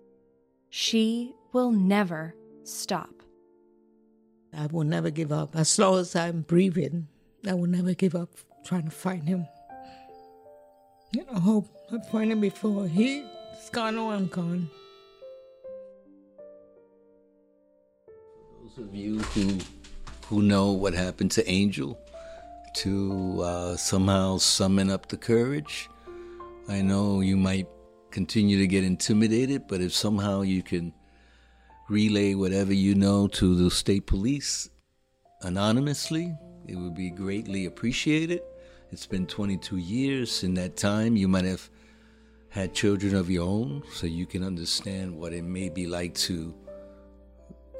She 0.71 1.35
will 1.53 1.69
never 1.69 2.33
stop. 2.63 3.21
I 4.51 4.65
will 4.65 4.83
never 4.83 5.11
give 5.11 5.31
up. 5.31 5.55
As 5.55 5.77
long 5.77 5.99
as 5.99 6.15
I'm 6.15 6.41
breathing, 6.41 7.09
I 7.47 7.53
will 7.53 7.67
never 7.67 7.93
give 7.93 8.15
up 8.15 8.31
trying 8.65 8.85
to 8.85 8.91
find 8.91 9.27
him. 9.29 9.47
You 11.13 11.25
know, 11.25 11.39
hope 11.39 11.67
I 11.93 11.99
find 12.09 12.31
him 12.31 12.41
before 12.41 12.87
he's 12.87 13.23
gone 13.71 13.99
or 13.99 14.13
I'm 14.13 14.25
gone. 14.27 14.71
Of 18.77 18.93
you 18.93 19.19
who 19.19 19.57
who 20.27 20.41
know 20.41 20.71
what 20.71 20.93
happened 20.93 21.31
to 21.31 21.49
Angel, 21.49 21.99
to 22.75 23.41
uh, 23.41 23.75
somehow 23.75 24.37
summon 24.37 24.91
up 24.91 25.07
the 25.07 25.17
courage. 25.17 25.89
I 26.67 26.81
know 26.81 27.21
you 27.21 27.35
might 27.35 27.67
continue 28.11 28.59
to 28.59 28.67
get 28.67 28.83
intimidated, 28.83 29.67
but 29.67 29.81
if 29.81 29.93
somehow 29.93 30.41
you 30.41 30.61
can 30.61 30.93
relay 31.89 32.35
whatever 32.35 32.73
you 32.73 32.93
know 32.93 33.27
to 33.27 33.55
the 33.55 33.71
state 33.71 34.05
police 34.05 34.69
anonymously, 35.41 36.35
it 36.67 36.75
would 36.75 36.93
be 36.93 37.09
greatly 37.09 37.65
appreciated. 37.65 38.41
It's 38.91 39.07
been 39.07 39.25
22 39.25 39.77
years. 39.77 40.43
In 40.43 40.53
that 40.55 40.77
time, 40.77 41.15
you 41.15 41.27
might 41.27 41.45
have 41.45 41.69
had 42.49 42.75
children 42.75 43.15
of 43.15 43.29
your 43.31 43.47
own, 43.47 43.83
so 43.91 44.05
you 44.05 44.27
can 44.27 44.43
understand 44.43 45.15
what 45.15 45.33
it 45.33 45.43
may 45.43 45.69
be 45.69 45.87
like 45.87 46.13
to. 46.15 46.53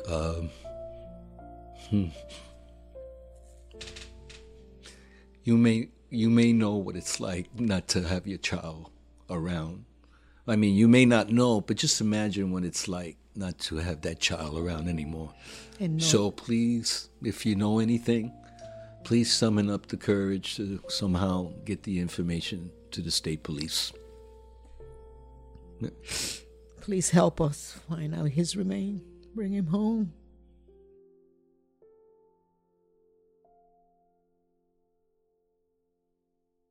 Hmm. 0.08 0.69
Hmm. 1.90 2.08
You 5.44 5.58
may 5.58 5.90
you 6.10 6.30
may 6.30 6.54
know 6.54 6.76
what 6.76 6.96
it's 6.96 7.20
like 7.20 7.48
not 7.60 7.88
to 7.90 8.04
have 8.04 8.28
your 8.28 8.38
child 8.38 8.92
around. 9.30 9.86
I 10.48 10.56
mean, 10.56 10.76
you 10.76 10.88
may 10.88 11.06
not 11.06 11.30
know, 11.30 11.62
but 11.62 11.78
just 11.78 12.02
imagine 12.02 12.52
what 12.52 12.64
it's 12.64 12.88
like 12.88 13.18
not 13.36 13.60
to 13.60 13.78
have 13.78 14.02
that 14.02 14.20
child 14.20 14.58
around 14.58 14.88
anymore. 14.90 15.34
No. 15.80 16.00
So 16.00 16.32
please, 16.32 17.10
if 17.24 17.46
you 17.46 17.56
know 17.56 17.80
anything, 17.80 18.34
please 19.04 19.32
summon 19.32 19.70
up 19.70 19.88
the 19.88 19.98
courage 19.98 20.56
to 20.58 20.82
somehow 20.90 21.54
get 21.66 21.84
the 21.84 22.00
information 22.00 22.72
to 22.92 23.02
the 23.02 23.12
state 23.12 23.44
police. 23.44 23.94
Please 26.82 27.10
help 27.12 27.40
us 27.40 27.80
find 27.88 28.14
out 28.14 28.30
his 28.30 28.58
remain. 28.58 29.02
Bring 29.36 29.54
him 29.54 29.68
home. 29.68 30.14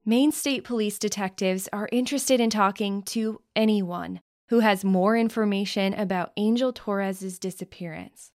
Maine 0.09 0.33
State 0.33 0.64
Police 0.64 0.99
detectives 0.99 1.68
are 1.71 1.87
interested 1.92 2.40
in 2.40 2.49
talking 2.49 3.03
to 3.03 3.42
anyone 3.55 4.23
who 4.49 4.61
has 4.61 4.83
more 4.83 5.14
information 5.14 5.92
about 5.92 6.33
Angel 6.38 6.73
Torres's 6.73 7.38
disappearance. 7.38 8.33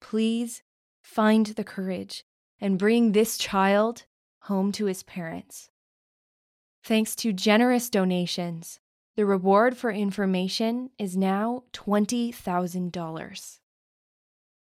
Please 0.00 0.62
find 1.02 1.44
the 1.44 1.62
courage 1.62 2.24
and 2.58 2.78
bring 2.78 3.12
this 3.12 3.36
child 3.36 4.06
home 4.44 4.72
to 4.72 4.86
his 4.86 5.02
parents. 5.02 5.68
Thanks 6.82 7.14
to 7.16 7.34
generous 7.34 7.90
donations, 7.90 8.80
the 9.14 9.26
reward 9.26 9.76
for 9.76 9.90
information 9.90 10.88
is 10.98 11.18
now 11.18 11.64
$20,000. 11.74 13.58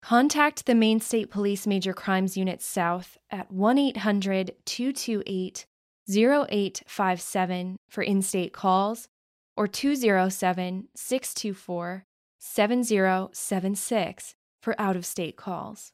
Contact 0.02 0.66
the 0.66 0.76
Maine 0.76 1.00
State 1.00 1.32
Police 1.32 1.66
Major 1.66 1.94
Crimes 1.94 2.36
Unit 2.36 2.62
South 2.62 3.18
at 3.32 3.50
1 3.50 3.78
800 3.78 4.56
228 4.66 5.68
0857 6.10 7.78
for 7.90 8.04
in 8.04 8.22
state 8.22 8.54
calls 8.54 9.08
or 9.56 9.68
207 9.68 10.88
624 10.96 12.06
7076 12.40 14.36
for 14.62 14.76
out 14.80 14.96
of 14.96 15.06
state 15.06 15.38
calls. 15.38 15.92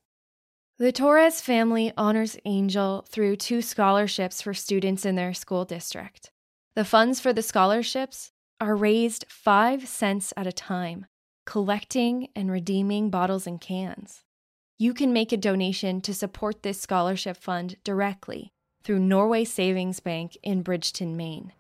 The 0.78 0.92
Torres 0.92 1.42
family 1.42 1.92
honors 1.98 2.38
Angel 2.46 3.06
through 3.10 3.36
two 3.36 3.62
scholarships 3.62 4.42
for 4.42 4.54
students 4.54 5.06
in 5.06 5.16
their 5.16 5.34
school 5.34 5.66
district. 5.66 6.32
The 6.76 6.86
funds 6.86 7.20
for 7.20 7.34
the 7.34 7.42
scholarships 7.42 8.32
are 8.62 8.76
raised 8.76 9.26
5 9.28 9.88
cents 9.88 10.34
at 10.38 10.48
a 10.48 10.52
time, 10.52 11.06
collecting 11.46 12.30
and 12.36 12.50
redeeming 12.50 13.10
bottles 13.10 13.46
and 13.46 13.60
cans. 13.60 14.24
You 14.78 14.94
can 14.94 15.12
make 15.12 15.32
a 15.34 15.38
donation 15.38 16.00
to 16.02 16.14
support 16.14 16.64
this 16.64 16.80
scholarship 16.80 17.38
fund 17.38 17.76
directly 17.84 18.54
through 18.84 19.00
Norway 19.00 19.44
Savings 19.44 20.00
Bank 20.00 20.38
in 20.44 20.62
Bridgton, 20.62 21.16
Maine. 21.16 21.54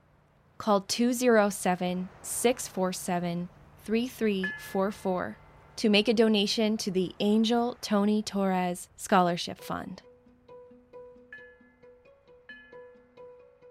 Call 0.57 0.81
207 0.81 2.09
647 2.21 3.49
3344 3.85 5.37
to 5.77 5.89
make 5.89 6.07
a 6.09 6.13
donation 6.13 6.75
to 6.75 6.91
the 6.91 7.15
Angel 7.21 7.77
Tony 7.81 8.21
Torres 8.21 8.89
Scholarship 8.97 9.61
Fund. 9.61 10.01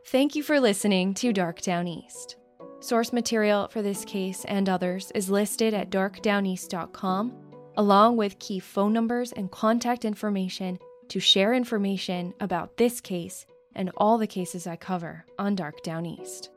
Thank 0.06 0.34
you 0.34 0.42
for 0.42 0.58
listening 0.58 1.12
to 1.14 1.34
Dark 1.34 1.60
Downeast. 1.60 2.36
Source 2.80 3.12
material 3.12 3.68
for 3.68 3.82
this 3.82 4.06
case 4.06 4.46
and 4.46 4.68
others 4.68 5.12
is 5.14 5.28
listed 5.28 5.74
at 5.74 5.90
darkdowneast.com, 5.90 7.32
along 7.76 8.16
with 8.16 8.38
key 8.38 8.58
phone 8.58 8.94
numbers 8.94 9.32
and 9.32 9.50
contact 9.50 10.06
information 10.06 10.78
to 11.08 11.20
share 11.20 11.54
information 11.54 12.34
about 12.40 12.76
this 12.76 13.00
case 13.00 13.46
and 13.74 13.90
all 13.96 14.18
the 14.18 14.26
cases 14.26 14.66
I 14.66 14.76
cover 14.76 15.24
on 15.38 15.54
Dark 15.54 15.82
Downeast. 15.82 16.50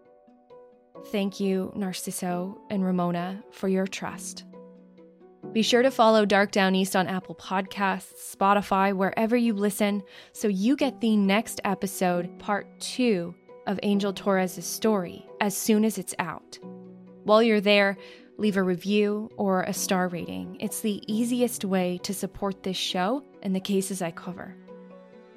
Thank 1.08 1.40
you, 1.40 1.74
Narciso 1.76 2.58
and 2.70 2.84
Ramona, 2.84 3.44
for 3.52 3.68
your 3.68 3.88
trust. 3.88 4.46
Be 5.52 5.64
sure 5.64 5.82
to 5.82 5.92
follow 5.92 6.26
Dark 6.26 6.52
Downeast 6.52 6.96
on 6.96 7.08
Apple 7.08 7.36
Podcasts, 7.36 8.36
Spotify, 8.36 8.94
wherever 8.96 9.36
you 9.36 9.54
listen, 9.54 10.04
so 10.32 10.48
you 10.48 10.76
get 10.76 11.02
the 11.02 11.18
next 11.18 11.60
episode, 11.66 12.40
part 12.40 12.68
two 12.80 13.36
of 13.68 13.80
Angel 13.84 14.14
Torres' 14.14 14.64
story, 14.66 15.26
as 15.42 15.58
soon 15.58 15.84
as 15.84 15.98
it's 15.98 16.16
out. 16.20 16.58
While 17.24 17.44
you're 17.44 17.62
there, 17.62 17.98
leave 18.38 18.58
a 18.58 18.64
review 18.64 19.30
or 19.36 19.64
a 19.64 19.74
star 19.74 20.08
rating. 20.08 20.58
It's 20.60 20.82
the 20.82 21.02
easiest 21.12 21.66
way 21.66 22.00
to 22.04 22.14
support 22.14 22.64
this 22.64 22.78
show 22.78 23.24
and 23.42 23.56
the 23.56 23.60
cases 23.60 24.02
I 24.02 24.12
cover. 24.12 24.56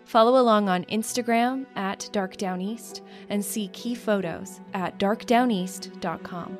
Follow 0.04 0.40
along 0.40 0.68
on 0.68 0.84
Instagram 0.84 1.66
at 1.76 2.10
darkdowneast 2.12 3.00
and 3.30 3.44
see 3.44 3.68
key 3.68 3.94
photos 3.94 4.60
at 4.74 4.98
darkdowneast.com. 4.98 6.58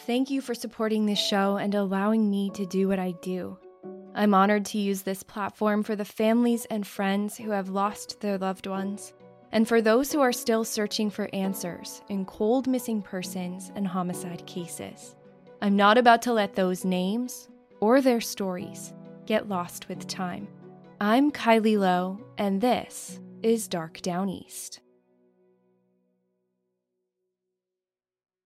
Thank 0.00 0.30
you 0.30 0.40
for 0.40 0.54
supporting 0.54 1.06
this 1.06 1.20
show 1.20 1.58
and 1.58 1.74
allowing 1.74 2.28
me 2.28 2.50
to 2.50 2.66
do 2.66 2.88
what 2.88 2.98
I 2.98 3.14
do. 3.22 3.56
I'm 4.14 4.34
honored 4.34 4.64
to 4.66 4.78
use 4.78 5.02
this 5.02 5.22
platform 5.22 5.82
for 5.82 5.96
the 5.96 6.04
families 6.04 6.64
and 6.66 6.86
friends 6.86 7.36
who 7.36 7.50
have 7.50 7.68
lost 7.68 8.20
their 8.20 8.36
loved 8.36 8.66
ones, 8.66 9.14
and 9.52 9.66
for 9.66 9.80
those 9.80 10.12
who 10.12 10.20
are 10.20 10.32
still 10.32 10.64
searching 10.64 11.08
for 11.08 11.30
answers 11.32 12.02
in 12.08 12.24
cold 12.24 12.66
missing 12.66 13.00
persons 13.00 13.70
and 13.76 13.86
homicide 13.86 14.44
cases. 14.46 15.14
I'm 15.62 15.76
not 15.76 15.96
about 15.96 16.20
to 16.22 16.32
let 16.32 16.54
those 16.54 16.84
names 16.84 17.48
or 17.80 18.00
their 18.00 18.20
stories 18.20 18.92
get 19.26 19.48
lost 19.48 19.88
with 19.88 20.06
time. 20.06 20.48
I'm 21.00 21.30
Kylie 21.30 21.78
Low, 21.78 22.20
and 22.38 22.60
this 22.60 23.20
is 23.42 23.68
Dark 23.68 24.00
Downeast. 24.02 24.80